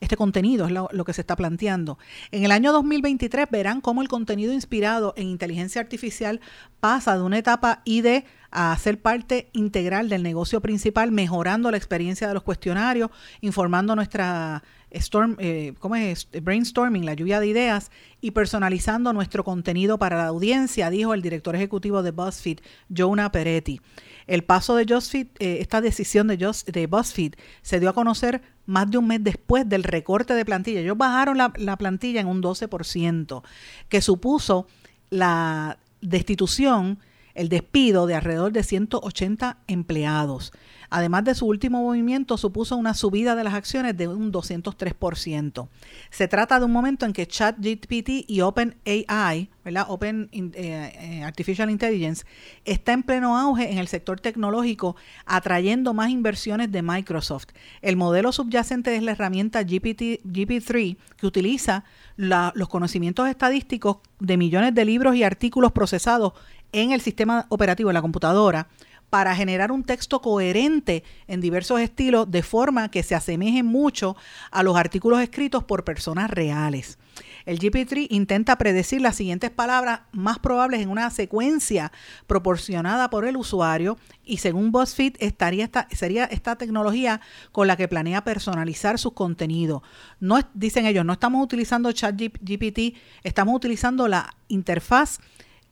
[0.00, 1.98] este contenido, es lo, que se está planteando.
[2.30, 6.40] En el año 2023 verán cómo el contenido inspirado en inteligencia artificial
[6.80, 12.28] pasa de una etapa ID a ser parte integral del negocio principal, mejorando la experiencia
[12.28, 16.28] de los cuestionarios, informando nuestra storm, eh, ¿cómo es?
[16.42, 17.90] brainstorming, la lluvia de ideas
[18.20, 23.80] y personalizando nuestro contenido para la audiencia, dijo el director ejecutivo de BuzzFeed, Jonah Peretti.
[24.26, 28.90] El paso de BuzzFeed, eh, esta decisión de, Just, BuzzFeed se dio a conocer más
[28.90, 30.80] de un mes después del recorte de plantilla.
[30.80, 33.42] Ellos bajaron la, la plantilla en un 12%,
[33.88, 34.66] que supuso
[35.10, 36.98] la destitución
[37.34, 40.52] el despido de alrededor de 180 empleados.
[40.96, 45.66] Además de su último movimiento, supuso una subida de las acciones de un 203%.
[46.08, 49.86] Se trata de un momento en que ChatGPT y OpenAI, ¿verdad?
[49.88, 52.24] Open eh, eh, Artificial Intelligence,
[52.64, 54.94] está en pleno auge en el sector tecnológico,
[55.26, 57.46] atrayendo más inversiones de Microsoft.
[57.82, 61.82] El modelo subyacente es la herramienta GPT, GP3, que utiliza
[62.16, 66.34] los conocimientos estadísticos de millones de libros y artículos procesados
[66.70, 68.68] en el sistema operativo de la computadora
[69.14, 74.16] para generar un texto coherente en diversos estilos de forma que se asemeje mucho
[74.50, 76.98] a los artículos escritos por personas reales.
[77.46, 81.92] El GP3 intenta predecir las siguientes palabras más probables en una secuencia
[82.26, 87.20] proporcionada por el usuario y según BuzzFeed estaría esta, sería esta tecnología
[87.52, 89.82] con la que planea personalizar sus contenidos.
[90.18, 95.20] No dicen ellos, no estamos utilizando ChatGPT, estamos utilizando la interfaz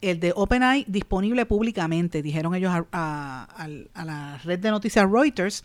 [0.02, 5.64] el de OpenAI disponible públicamente, dijeron ellos a, la red de noticias Reuters.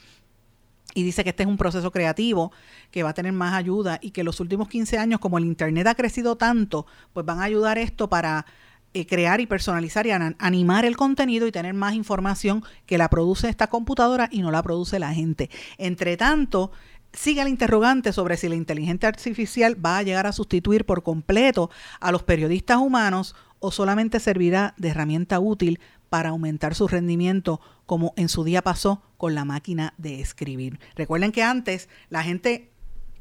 [0.93, 2.51] Y dice que este es un proceso creativo
[2.89, 5.85] que va a tener más ayuda y que los últimos 15 años, como el Internet
[5.85, 8.47] ha crecido tanto, pues van a ayudar esto para
[8.93, 13.49] eh, crear y personalizar y animar el contenido y tener más información que la produce
[13.49, 15.51] esta computadora y no la produce la gente.
[15.77, 16.71] Entre tanto,
[17.13, 21.69] sigue el interrogante sobre si la inteligencia artificial va a llegar a sustituir por completo
[21.99, 25.79] a los periodistas humanos o solamente servirá de herramienta útil
[26.09, 30.79] para aumentar su rendimiento como en su día pasó con la máquina de escribir.
[30.95, 32.71] Recuerden que antes la gente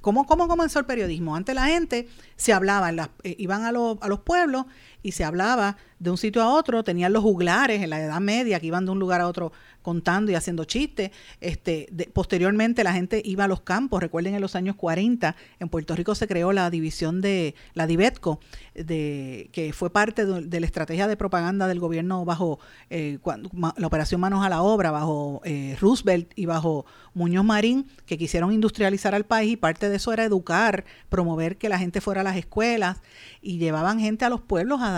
[0.06, 1.34] ¿Cómo, ¿Cómo, comenzó el periodismo?
[1.34, 2.06] Antes la gente
[2.36, 2.92] se hablaba,
[3.24, 4.66] eh, iban a, lo, a, los pueblos
[5.06, 8.58] y se hablaba de un sitio a otro, tenían los juglares en la Edad Media
[8.58, 11.12] que iban de un lugar a otro contando y haciendo chistes.
[11.40, 14.02] Este, de, posteriormente la gente iba a los campos.
[14.02, 18.40] Recuerden en los años 40 en Puerto Rico se creó la división de la Divetco,
[18.74, 22.58] de, que fue parte de, la estrategia de propaganda del gobierno bajo
[22.90, 26.84] eh, cuando, la operación Manos a la Obra, bajo eh, Roosevelt y bajo
[27.14, 31.68] Muñoz Marín, que quisieron industrializar al país y parte de eso era educar, promover que
[31.68, 32.98] la gente fuera a las escuelas
[33.40, 34.90] y llevaban gente a los pueblos a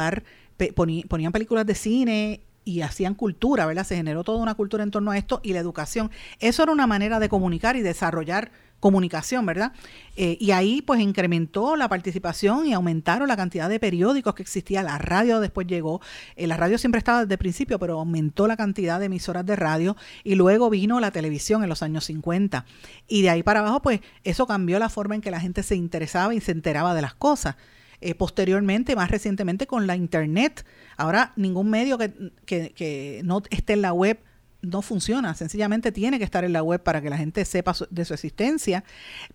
[0.74, 3.84] ponían películas de cine y hacían cultura, ¿verdad?
[3.84, 6.10] Se generó toda una cultura en torno a esto y la educación.
[6.38, 9.72] Eso era una manera de comunicar y desarrollar comunicación, ¿verdad?
[10.16, 14.82] Eh, y ahí pues incrementó la participación y aumentaron la cantidad de periódicos que existía.
[14.82, 16.00] La radio después llegó,
[16.36, 19.56] eh, la radio siempre estaba desde el principio, pero aumentó la cantidad de emisoras de
[19.56, 22.66] radio y luego vino la televisión en los años 50.
[23.08, 25.74] Y de ahí para abajo pues eso cambió la forma en que la gente se
[25.74, 27.56] interesaba y se enteraba de las cosas.
[28.00, 30.64] Eh, posteriormente, más recientemente con la Internet.
[30.96, 32.12] Ahora ningún medio que,
[32.46, 34.20] que, no esté en la web
[34.62, 38.04] no funciona, sencillamente tiene que estar en la web para que la gente sepa de
[38.04, 38.84] su existencia,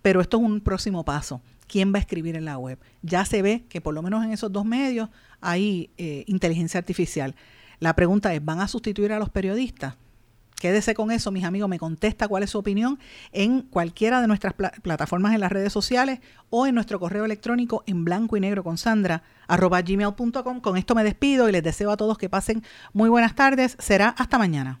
[0.00, 1.42] pero esto es un próximo paso.
[1.66, 2.78] ¿Quién va a escribir en la web?
[3.02, 5.10] Ya se ve que por lo menos en esos dos medios
[5.42, 7.34] hay eh, inteligencia artificial.
[7.80, 9.96] La pregunta es, ¿van a sustituir a los periodistas?
[10.60, 11.68] Quédese con eso, mis amigos.
[11.68, 12.98] Me contesta cuál es su opinión
[13.32, 17.82] en cualquiera de nuestras pl plataformas en las redes sociales o en nuestro correo electrónico
[17.86, 20.60] en blanco y negro con Sandra arroba gmail.com.
[20.60, 23.76] Con esto me despido y les deseo a todos que pasen muy buenas tardes.
[23.78, 24.80] Será hasta mañana.